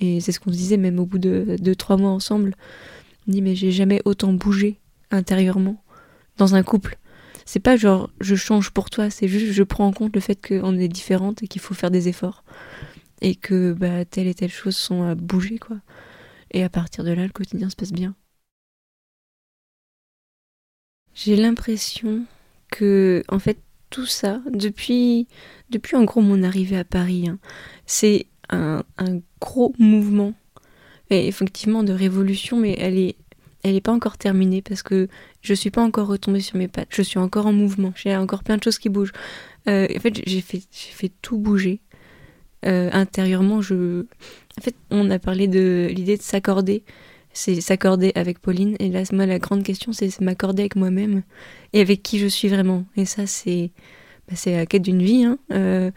Et 0.00 0.20
c'est 0.20 0.32
ce 0.32 0.38
qu'on 0.38 0.52
se 0.52 0.56
disait 0.58 0.76
même 0.76 0.98
au 0.98 1.06
bout 1.06 1.16
de, 1.18 1.72
trois 1.72 1.96
mois 1.96 2.10
ensemble. 2.10 2.54
On 3.26 3.32
dit, 3.32 3.40
mais 3.40 3.54
j'ai 3.54 3.72
jamais 3.72 4.02
autant 4.04 4.34
bougé 4.34 4.78
intérieurement 5.10 5.82
dans 6.36 6.56
un 6.56 6.62
couple. 6.62 6.98
C'est 7.46 7.60
pas 7.60 7.78
genre 7.78 8.10
je 8.20 8.34
change 8.34 8.70
pour 8.70 8.90
toi, 8.90 9.08
c'est 9.08 9.28
juste 9.28 9.52
je 9.52 9.62
prends 9.62 9.86
en 9.86 9.92
compte 9.92 10.14
le 10.14 10.20
fait 10.20 10.46
qu'on 10.46 10.76
est 10.76 10.88
différentes 10.88 11.42
et 11.42 11.48
qu'il 11.48 11.62
faut 11.62 11.72
faire 11.72 11.90
des 11.90 12.08
efforts. 12.08 12.44
Et 13.22 13.34
que 13.34 13.72
bah, 13.72 14.04
telle 14.04 14.26
et 14.26 14.34
telle 14.34 14.50
chose 14.50 14.76
sont 14.76 15.04
à 15.04 15.14
bouger, 15.14 15.58
quoi. 15.58 15.78
Et 16.50 16.62
à 16.62 16.68
partir 16.68 17.02
de 17.02 17.12
là, 17.12 17.22
le 17.22 17.32
quotidien 17.32 17.70
se 17.70 17.76
passe 17.76 17.92
bien. 17.92 18.14
J'ai 21.14 21.34
l'impression 21.34 22.26
que, 22.70 23.22
en 23.28 23.38
fait, 23.38 23.58
tout 23.90 24.06
ça, 24.06 24.40
depuis, 24.50 25.28
depuis 25.70 25.96
en 25.96 26.04
gros 26.04 26.20
mon 26.20 26.42
arrivée 26.42 26.78
à 26.78 26.84
Paris, 26.84 27.28
hein, 27.28 27.38
c'est 27.86 28.26
un, 28.50 28.82
gros 29.40 29.74
mouvement, 29.78 30.34
effectivement 31.10 31.82
de 31.82 31.92
révolution, 31.92 32.58
mais 32.58 32.76
elle 32.78 32.98
est 32.98 33.16
elle 33.62 33.72
n'est 33.72 33.80
pas 33.80 33.92
encore 33.92 34.16
terminée 34.16 34.62
parce 34.62 34.84
que 34.84 35.08
je 35.40 35.52
suis 35.52 35.72
pas 35.72 35.82
encore 35.82 36.06
retombée 36.06 36.38
sur 36.38 36.56
mes 36.56 36.68
pattes. 36.68 36.86
Je 36.90 37.02
suis 37.02 37.18
encore 37.18 37.46
en 37.46 37.52
mouvement. 37.52 37.92
J'ai 37.96 38.16
encore 38.16 38.44
plein 38.44 38.58
de 38.58 38.62
choses 38.62 38.78
qui 38.78 38.88
bougent. 38.88 39.12
Euh, 39.68 39.88
en 39.92 39.98
fait, 39.98 40.22
j'ai 40.24 40.40
fait, 40.40 40.62
fait 40.70 41.10
tout 41.20 41.36
bouger. 41.36 41.80
Euh, 42.64 42.90
intérieurement, 42.92 43.62
je. 43.62 44.06
En 44.58 44.62
fait, 44.62 44.76
on 44.90 45.10
a 45.10 45.18
parlé 45.18 45.48
de 45.48 45.88
l'idée 45.90 46.16
de 46.16 46.22
s'accorder. 46.22 46.84
C'est 47.38 47.60
s'accorder 47.60 48.12
avec 48.14 48.38
Pauline. 48.40 48.76
Et 48.80 48.88
là, 48.88 49.02
moi, 49.12 49.26
la 49.26 49.38
grande 49.38 49.62
question, 49.62 49.92
c'est 49.92 50.20
m'accorder 50.20 50.62
avec 50.62 50.76
moi-même 50.76 51.22
et 51.72 51.80
avec 51.80 52.02
qui 52.02 52.18
je 52.18 52.26
suis 52.26 52.48
vraiment. 52.48 52.84
Et 52.96 53.04
ça, 53.04 53.26
c'est. 53.26 53.70
Bah, 54.28 54.34
la 54.46 54.66
quête 54.66 54.82
d'une 54.82 55.02
vie. 55.02 55.24
Hein. 55.24 55.38
Euh, 55.52 55.90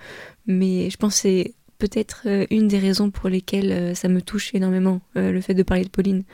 mais 0.46 0.90
je 0.90 0.98
pense 0.98 1.16
que 1.16 1.22
c'est 1.22 1.54
peut-être 1.80 2.28
une 2.52 2.68
des 2.68 2.78
raisons 2.78 3.10
pour 3.10 3.30
lesquelles 3.30 3.96
ça 3.96 4.10
me 4.10 4.22
touche 4.22 4.54
énormément, 4.54 5.00
le 5.16 5.40
fait 5.40 5.54
de 5.54 5.64
parler 5.64 5.86
de 5.86 5.90
Pauline 5.90 6.26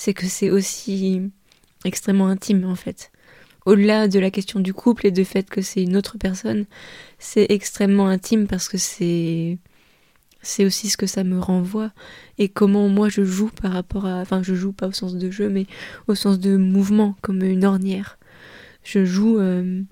c'est 0.00 0.14
que 0.14 0.26
c'est 0.26 0.48
aussi 0.48 1.20
extrêmement 1.84 2.28
intime 2.28 2.64
en 2.64 2.74
fait. 2.74 3.12
Au-delà 3.66 4.08
de 4.08 4.18
la 4.18 4.30
question 4.30 4.58
du 4.58 4.72
couple 4.72 5.06
et 5.06 5.10
du 5.10 5.26
fait 5.26 5.50
que 5.50 5.60
c'est 5.60 5.82
une 5.82 5.94
autre 5.94 6.16
personne, 6.16 6.64
c'est 7.18 7.50
extrêmement 7.50 8.08
intime 8.08 8.46
parce 8.46 8.70
que 8.70 8.78
c'est 8.78 9.58
c'est 10.42 10.64
aussi 10.64 10.88
ce 10.88 10.96
que 10.96 11.06
ça 11.06 11.24
me 11.24 11.38
renvoie 11.38 11.92
et 12.38 12.48
comment 12.48 12.88
moi 12.88 13.08
je 13.08 13.24
joue 13.24 13.50
par 13.50 13.72
rapport 13.72 14.06
à 14.06 14.20
enfin 14.20 14.42
je 14.42 14.54
joue 14.54 14.72
pas 14.72 14.88
au 14.88 14.92
sens 14.92 15.14
de 15.16 15.30
jeu 15.30 15.48
mais 15.48 15.66
au 16.08 16.14
sens 16.14 16.38
de 16.38 16.56
mouvement 16.56 17.16
comme 17.22 17.42
une 17.42 17.64
ornière. 17.64 18.18
Je 18.82 19.04
joue 19.04 19.38
euh, 19.38 19.82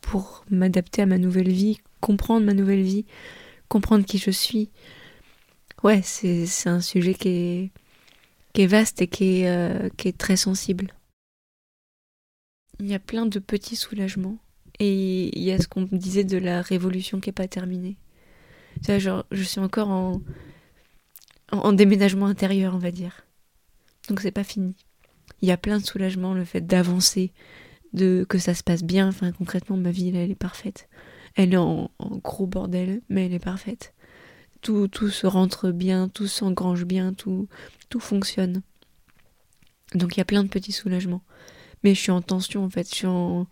pour 0.00 0.44
m'adapter 0.50 1.02
à 1.02 1.06
ma 1.06 1.18
nouvelle 1.18 1.50
vie, 1.50 1.78
comprendre 2.00 2.44
ma 2.44 2.54
nouvelle 2.54 2.82
vie, 2.82 3.06
comprendre 3.68 4.04
qui 4.04 4.18
je 4.18 4.30
suis. 4.30 4.70
Ouais, 5.82 6.02
c'est 6.02 6.46
un 6.66 6.80
sujet 6.80 7.14
qui 7.14 7.70
est 8.54 8.66
vaste 8.66 9.00
et 9.00 9.06
qui 9.06 9.40
est, 9.40 9.48
euh, 9.48 9.88
qui 9.96 10.08
est 10.08 10.18
très 10.18 10.36
sensible. 10.36 10.92
Il 12.80 12.86
y 12.88 12.94
a 12.94 12.98
plein 12.98 13.26
de 13.26 13.38
petits 13.38 13.76
soulagements. 13.76 14.38
Et 14.78 15.36
il 15.36 15.42
y 15.42 15.50
a 15.50 15.58
ce 15.58 15.66
qu'on 15.66 15.82
disait 15.90 16.24
de 16.24 16.38
la 16.38 16.62
révolution 16.62 17.20
qui 17.20 17.28
n'est 17.28 17.34
pas 17.34 17.48
terminée. 17.48 17.96
Je 18.86 19.42
suis 19.42 19.60
encore 19.60 19.88
en, 19.88 20.20
en, 21.52 21.72
déménagement 21.72 22.26
intérieur, 22.26 22.74
on 22.74 22.78
va 22.78 22.90
dire. 22.90 23.24
Donc 24.08 24.20
c'est 24.20 24.30
pas 24.30 24.44
fini. 24.44 24.74
Il 25.42 25.48
y 25.48 25.52
a 25.52 25.56
plein 25.56 25.78
de 25.78 25.84
soulagements, 25.84 26.34
le 26.34 26.44
fait 26.44 26.60
d'avancer, 26.60 27.32
de 27.92 28.24
que 28.28 28.38
ça 28.38 28.54
se 28.54 28.62
passe 28.62 28.82
bien. 28.82 29.08
Enfin, 29.08 29.32
concrètement, 29.32 29.76
ma 29.76 29.90
vie, 29.90 30.08
elle 30.08 30.30
est 30.30 30.34
parfaite. 30.34 30.88
Elle 31.34 31.54
est 31.54 31.58
en, 31.58 31.90
en 31.98 32.16
gros 32.16 32.46
bordel, 32.46 33.02
mais 33.08 33.26
elle 33.26 33.34
est 33.34 33.38
parfaite 33.38 33.94
tout, 34.60 34.88
tout 34.88 35.08
se 35.08 35.26
rentre 35.26 35.70
bien, 35.70 36.08
tout 36.08 36.26
s'engrange 36.26 36.84
bien, 36.84 37.12
tout, 37.12 37.48
tout 37.88 38.00
fonctionne. 38.00 38.62
Donc 39.94 40.16
il 40.16 40.18
y 40.18 40.20
a 40.20 40.26
plein 40.26 40.44
de 40.44 40.48
petits 40.48 40.72
soulagements. 40.72 41.22
Mais 41.84 41.94
je 41.94 42.00
suis 42.00 42.10
en 42.10 42.22
tension 42.22 42.64
en 42.64 42.70
fait, 42.70 42.88
je 42.88 42.94
suis 42.94 43.06
en, 43.06 43.46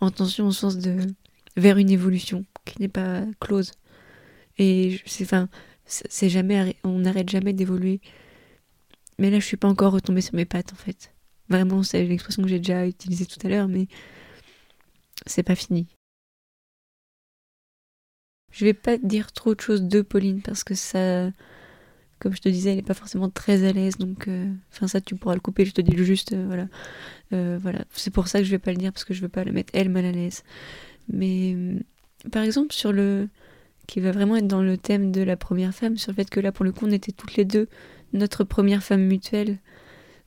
en 0.00 0.10
tension 0.10 0.46
au 0.46 0.52
sens 0.52 0.76
de 0.76 0.98
vers 1.56 1.78
une 1.78 1.90
évolution 1.90 2.44
qui 2.64 2.80
n'est 2.80 2.88
pas 2.88 3.22
close. 3.40 3.72
Et 4.60 5.00
enfin 5.22 5.48
c'est 5.86 6.28
jamais 6.28 6.76
on 6.84 7.00
n'arrête 7.00 7.28
jamais 7.28 7.52
d'évoluer. 7.52 8.00
Mais 9.18 9.30
là 9.30 9.40
je 9.40 9.46
suis 9.46 9.56
pas 9.56 9.68
encore 9.68 9.92
retombée 9.92 10.20
sur 10.20 10.34
mes 10.34 10.44
pattes 10.44 10.72
en 10.72 10.76
fait. 10.76 11.12
Vraiment, 11.50 11.82
c'est 11.82 12.04
l'expression 12.04 12.42
que 12.44 12.48
j'ai 12.48 12.58
déjà 12.58 12.86
utilisée 12.86 13.26
tout 13.26 13.44
à 13.44 13.48
l'heure, 13.48 13.66
mais 13.66 13.88
c'est 15.26 15.42
pas 15.42 15.56
fini. 15.56 15.88
Je 18.52 18.64
vais 18.64 18.74
pas 18.74 18.98
dire 18.98 19.32
trop 19.32 19.54
de 19.54 19.60
choses 19.60 19.82
de 19.82 20.00
Pauline 20.00 20.42
parce 20.42 20.62
que 20.64 20.74
ça, 20.74 21.30
comme 22.20 22.34
je 22.34 22.40
te 22.40 22.48
disais, 22.48 22.72
elle 22.72 22.78
est 22.78 22.82
pas 22.82 22.94
forcément 22.94 23.30
très 23.30 23.64
à 23.64 23.72
l'aise, 23.72 23.96
donc, 23.98 24.28
euh, 24.28 24.52
enfin 24.72 24.86
ça 24.88 25.00
tu 25.00 25.16
pourras 25.16 25.34
le 25.34 25.40
couper. 25.40 25.64
Je 25.64 25.72
te 25.72 25.80
dis 25.80 25.96
juste, 26.04 26.32
euh, 26.32 26.46
voilà, 26.46 26.68
euh, 27.32 27.58
voilà. 27.60 27.84
C'est 27.92 28.12
pour 28.12 28.28
ça 28.28 28.38
que 28.40 28.44
je 28.44 28.50
vais 28.50 28.58
pas 28.58 28.72
le 28.72 28.78
dire 28.78 28.92
parce 28.92 29.04
que 29.04 29.14
je 29.14 29.22
veux 29.22 29.28
pas 29.28 29.44
la 29.44 29.52
mettre 29.52 29.72
elle 29.74 29.88
mal 29.88 30.04
à 30.04 30.12
l'aise. 30.12 30.44
Mais 31.08 31.56
par 32.32 32.44
exemple 32.44 32.72
sur 32.74 32.92
le 32.92 33.28
qui 33.90 33.98
va 33.98 34.12
vraiment 34.12 34.36
être 34.36 34.46
dans 34.46 34.62
le 34.62 34.78
thème 34.78 35.10
de 35.10 35.20
la 35.20 35.36
première 35.36 35.74
femme, 35.74 35.96
sur 35.96 36.12
le 36.12 36.16
fait 36.16 36.30
que 36.30 36.38
là 36.38 36.52
pour 36.52 36.64
le 36.64 36.70
coup 36.70 36.86
on 36.86 36.92
était 36.92 37.10
toutes 37.10 37.34
les 37.34 37.44
deux 37.44 37.68
notre 38.12 38.44
première 38.44 38.84
femme 38.84 39.02
mutuelle 39.02 39.58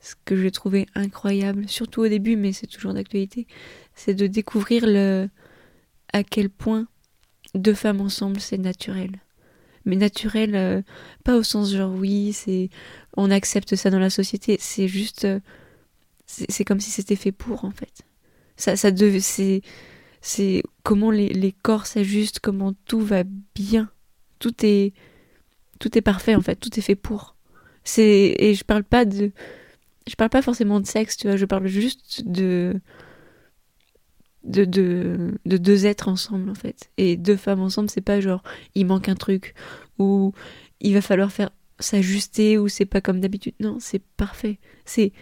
ce 0.00 0.14
que 0.26 0.36
j'ai 0.36 0.50
trouvé 0.50 0.86
incroyable, 0.94 1.66
surtout 1.66 2.02
au 2.02 2.08
début, 2.08 2.36
mais 2.36 2.52
c'est 2.52 2.66
toujours 2.66 2.92
d'actualité, 2.92 3.46
c'est 3.94 4.12
de 4.12 4.26
découvrir 4.26 4.84
le 4.86 5.30
à 6.12 6.22
quel 6.22 6.50
point 6.50 6.86
deux 7.54 7.72
femmes 7.72 8.02
ensemble 8.02 8.38
c'est 8.38 8.58
naturel. 8.58 9.12
Mais 9.86 9.96
naturel, 9.96 10.54
euh, 10.54 10.82
pas 11.24 11.34
au 11.36 11.42
sens 11.42 11.72
genre 11.72 11.94
oui, 11.94 12.34
c'est 12.34 12.68
on 13.16 13.30
accepte 13.30 13.76
ça 13.76 13.88
dans 13.88 13.98
la 13.98 14.10
société, 14.10 14.58
c'est 14.60 14.88
juste 14.88 15.24
euh, 15.24 15.40
c'est 16.26 16.66
comme 16.66 16.80
si 16.80 16.90
c'était 16.90 17.16
fait 17.16 17.32
pour 17.32 17.64
en 17.64 17.70
fait. 17.70 18.02
Ça, 18.56 18.76
ça 18.76 18.90
devait, 18.90 19.20
c'est 20.26 20.62
comment 20.84 21.10
les, 21.10 21.54
corps 21.62 21.84
s'ajustent, 21.84 22.40
comment 22.40 22.72
tout 22.86 23.00
va 23.00 23.24
bien, 23.54 23.90
tout 24.38 24.54
est 24.64 24.94
tout 25.80 25.98
est 25.98 26.00
parfait 26.00 26.34
en 26.34 26.40
fait, 26.40 26.56
tout 26.56 26.78
est 26.78 26.82
fait 26.82 26.94
pour. 26.94 27.36
C'est 27.84 28.34
et 28.38 28.54
je 28.54 28.64
parle 28.64 28.84
pas 28.84 29.04
de 29.04 29.32
je 30.06 30.14
parle 30.14 30.30
pas 30.30 30.40
forcément 30.40 30.80
de 30.80 30.86
sexe, 30.86 31.18
tu 31.18 31.26
vois, 31.26 31.36
je 31.36 31.44
parle 31.44 31.66
juste 31.66 32.26
de 32.26 32.80
de, 34.44 34.64
de, 34.64 35.38
de 35.44 35.56
deux 35.58 35.84
êtres 35.84 36.08
ensemble 36.08 36.48
en 36.48 36.54
fait. 36.54 36.90
Et 36.96 37.18
deux 37.18 37.36
femmes 37.36 37.60
ensemble, 37.60 37.90
c'est 37.90 38.00
pas 38.00 38.20
genre 38.20 38.42
il 38.74 38.86
manque 38.86 39.10
un 39.10 39.16
truc 39.16 39.54
ou 39.98 40.32
il 40.80 40.94
va 40.94 41.02
falloir 41.02 41.32
faire 41.32 41.50
s'ajuster 41.80 42.56
ou 42.56 42.68
c'est 42.68 42.86
pas 42.86 43.02
comme 43.02 43.20
d'habitude. 43.20 43.54
Non, 43.60 43.76
c'est 43.78 44.02
parfait. 44.16 44.58
C'est 44.86 45.12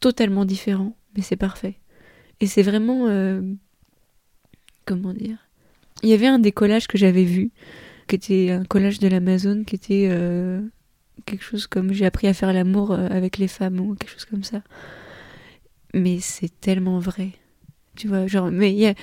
totalement 0.00 0.44
différent, 0.44 0.96
mais 1.16 1.22
c'est 1.22 1.36
parfait. 1.36 1.78
Et 2.40 2.48
c'est 2.48 2.62
vraiment 2.62 3.06
euh, 3.06 3.42
comment 4.90 5.12
dire. 5.12 5.38
Il 6.02 6.08
y 6.08 6.14
avait 6.14 6.26
un 6.26 6.40
des 6.40 6.50
collages 6.50 6.88
que 6.88 6.98
j'avais 6.98 7.22
vu, 7.22 7.52
qui 8.08 8.16
était 8.16 8.50
un 8.50 8.64
collage 8.64 8.98
de 8.98 9.06
l'Amazon, 9.06 9.62
qui 9.64 9.76
était 9.76 10.08
euh, 10.10 10.60
quelque 11.26 11.44
chose 11.44 11.68
comme 11.68 11.92
j'ai 11.92 12.06
appris 12.06 12.26
à 12.26 12.34
faire 12.34 12.52
l'amour 12.52 12.90
euh, 12.90 13.06
avec 13.08 13.38
les 13.38 13.46
femmes 13.46 13.78
ou 13.78 13.94
quelque 13.94 14.10
chose 14.10 14.24
comme 14.24 14.42
ça. 14.42 14.62
Mais 15.94 16.18
c'est 16.20 16.60
tellement 16.60 16.98
vrai. 16.98 17.30
Tu 17.94 18.08
vois, 18.08 18.26
genre, 18.26 18.50
mais 18.50 18.72
y 18.72 18.86
a... 18.86 18.94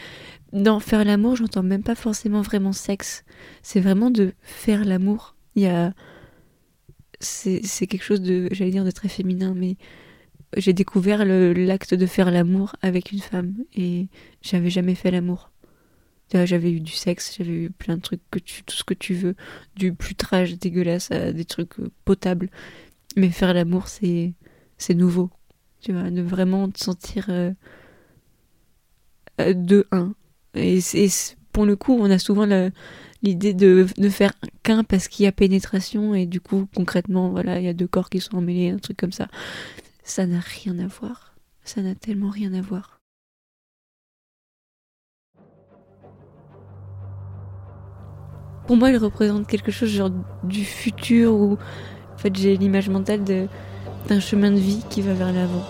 dans 0.51 0.81
faire 0.81 1.05
l'amour, 1.05 1.37
j'entends 1.37 1.63
même 1.63 1.83
pas 1.83 1.95
forcément 1.95 2.41
vraiment 2.41 2.73
sexe. 2.73 3.23
C'est 3.61 3.79
vraiment 3.79 4.11
de 4.11 4.33
faire 4.41 4.83
l'amour. 4.83 5.35
Y 5.55 5.67
a. 5.67 5.93
C'est 7.19 7.87
quelque 7.87 8.03
chose 8.03 8.21
de, 8.21 8.47
j'allais 8.51 8.71
dire, 8.71 8.85
de 8.85 8.91
très 8.91 9.09
féminin, 9.09 9.53
mais 9.55 9.77
j'ai 10.55 10.73
découvert 10.73 11.25
l'acte 11.25 11.93
de 11.93 12.05
faire 12.05 12.29
l'amour 12.29 12.75
avec 12.81 13.11
une 13.11 13.19
femme 13.19 13.55
et 13.73 14.07
j'avais 14.43 14.69
jamais 14.69 14.93
fait 14.93 15.09
l'amour. 15.09 15.49
J'avais 16.33 16.71
eu 16.71 16.81
du 16.81 16.91
sexe, 16.91 17.35
j'avais 17.37 17.53
eu 17.53 17.69
plein 17.69 17.95
de 17.95 18.01
trucs, 18.01 18.21
que 18.31 18.39
tu, 18.39 18.63
tout 18.63 18.75
ce 18.75 18.83
que 18.83 18.93
tu 18.93 19.13
veux, 19.13 19.35
du 19.75 19.93
putrage 19.93 20.57
dégueulasse 20.57 21.09
à 21.11 21.31
des 21.31 21.45
trucs 21.45 21.79
euh, 21.79 21.89
potables. 22.03 22.49
Mais 23.15 23.29
faire 23.29 23.53
l'amour, 23.53 23.87
c'est, 23.87 24.33
c'est 24.77 24.93
nouveau. 24.93 25.29
Tu 25.79 25.93
vois, 25.93 26.09
de 26.11 26.21
vraiment 26.21 26.69
te 26.69 26.83
sentir 26.83 27.27
euh, 27.29 27.51
euh, 29.39 29.53
de 29.53 29.87
un. 29.91 30.13
Et, 30.53 30.79
pour 31.53 31.65
le 31.65 31.75
coup, 31.75 31.93
on 31.93 32.11
a 32.11 32.19
souvent 32.19 32.45
l'idée 33.23 33.53
de, 33.53 33.87
de 33.97 34.09
faire 34.09 34.33
qu'un 34.63 34.83
parce 34.83 35.07
qu'il 35.07 35.23
y 35.23 35.27
a 35.27 35.31
pénétration 35.31 36.13
et 36.13 36.25
du 36.25 36.41
coup, 36.41 36.67
concrètement, 36.75 37.29
voilà, 37.29 37.59
il 37.59 37.65
y 37.65 37.69
a 37.69 37.73
deux 37.73 37.87
corps 37.87 38.09
qui 38.09 38.19
sont 38.19 38.37
emmêlés, 38.37 38.69
un 38.69 38.77
truc 38.77 38.97
comme 38.97 39.11
ça. 39.11 39.27
Ça 40.03 40.27
n'a 40.27 40.39
rien 40.39 40.77
à 40.79 40.87
voir. 40.87 41.35
Ça 41.63 41.81
n'a 41.81 41.95
tellement 41.95 42.29
rien 42.29 42.53
à 42.53 42.61
voir. 42.61 42.96
Pour 48.67 48.75
moi, 48.75 48.89
elle 48.89 48.97
représente 48.97 49.47
quelque 49.47 49.71
chose 49.71 49.89
genre 49.89 50.11
du 50.43 50.63
futur 50.63 51.33
où 51.33 51.53
en 51.53 52.17
fait 52.17 52.35
j'ai 52.35 52.57
l'image 52.57 52.89
mentale 52.89 53.23
d'un 53.23 54.19
chemin 54.19 54.51
de 54.51 54.59
vie 54.59 54.83
qui 54.89 55.01
va 55.01 55.13
vers 55.13 55.31
l'avant. 55.31 55.63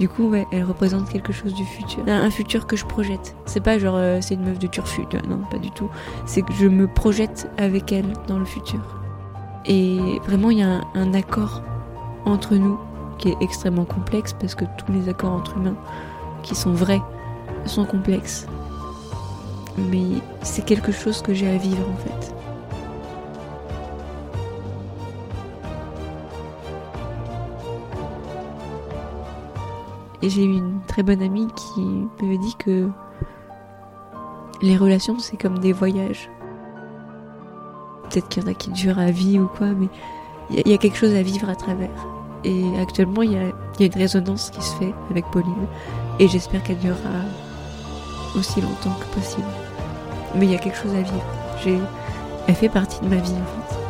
Du 0.00 0.08
coup, 0.08 0.28
ouais, 0.28 0.44
elle 0.50 0.64
représente 0.64 1.08
quelque 1.08 1.32
chose 1.32 1.54
du 1.54 1.64
futur, 1.64 2.02
un, 2.08 2.30
futur 2.30 2.66
que 2.66 2.76
je 2.76 2.84
projette. 2.84 3.36
C'est 3.46 3.62
pas 3.62 3.78
genre 3.78 3.94
euh, 3.96 4.18
c'est 4.20 4.34
une 4.34 4.44
meuf 4.44 4.58
de 4.58 4.66
turfu, 4.66 5.02
non, 5.28 5.38
pas 5.50 5.58
du 5.58 5.70
tout. 5.70 5.88
C'est 6.26 6.42
que 6.42 6.52
je 6.52 6.66
me 6.66 6.88
projette 6.88 7.48
avec 7.58 7.92
elle 7.92 8.12
dans 8.26 8.40
le 8.40 8.44
futur. 8.44 8.80
Et 9.66 9.98
vraiment, 10.26 10.50
il 10.50 10.58
y 10.58 10.62
a 10.62 10.80
un 10.94 11.14
accord 11.14 11.62
entre 12.24 12.56
nous 12.56 12.78
qui 13.18 13.28
est 13.28 13.36
extrêmement 13.40 13.84
complexe 13.84 14.32
parce 14.32 14.56
que 14.56 14.64
tous 14.64 14.92
les 14.92 15.08
accords 15.08 15.32
entre 15.32 15.56
humains 15.56 15.76
qui 16.42 16.56
sont 16.56 16.72
vrais 16.72 17.00
sont 17.64 17.84
complexes 17.84 18.46
mais 19.76 20.20
c'est 20.42 20.64
quelque 20.64 20.92
chose 20.92 21.22
que 21.22 21.34
j'ai 21.34 21.48
à 21.48 21.56
vivre 21.56 21.88
en 21.88 21.96
fait. 21.96 22.34
Et 30.22 30.30
j'ai 30.30 30.44
eu 30.44 30.56
une 30.56 30.80
très 30.86 31.02
bonne 31.02 31.20
amie 31.20 31.48
qui 31.54 31.82
m'avait 32.22 32.38
dit 32.38 32.54
que 32.56 32.88
les 34.62 34.76
relations 34.76 35.18
c'est 35.18 35.36
comme 35.36 35.58
des 35.58 35.72
voyages. 35.72 36.30
Peut-être 38.08 38.28
qu'il 38.28 38.42
y 38.42 38.46
en 38.46 38.48
a 38.48 38.54
qui 38.54 38.70
durent 38.70 38.98
à 38.98 39.10
vie 39.10 39.38
ou 39.38 39.48
quoi, 39.48 39.66
mais 39.68 39.88
il 40.50 40.68
y, 40.68 40.74
a 40.74 40.78
quelque 40.78 40.96
chose 40.96 41.14
à 41.14 41.22
vivre 41.22 41.48
à 41.48 41.56
travers. 41.56 41.90
Et 42.44 42.64
actuellement, 42.78 43.22
il 43.22 43.32
y, 43.32 43.36
a, 43.36 43.50
une 43.80 43.92
résonance 43.94 44.50
qui 44.50 44.62
se 44.62 44.76
fait 44.76 44.94
avec 45.10 45.24
Pauline. 45.30 45.66
Et 46.20 46.28
j'espère 46.28 46.62
qu'elle 46.62 46.78
durera 46.78 47.24
aussi 48.36 48.60
longtemps 48.60 48.94
que 49.00 49.18
possible 49.18 49.63
mais 50.34 50.46
il 50.46 50.52
y 50.52 50.54
a 50.54 50.58
quelque 50.58 50.78
chose 50.78 50.94
à 50.94 51.02
vivre. 51.02 51.24
Elle 52.46 52.54
fait 52.54 52.68
partie 52.68 53.00
de 53.00 53.08
ma 53.08 53.16
vie 53.16 53.32
en 53.32 53.72
fait. 53.72 53.83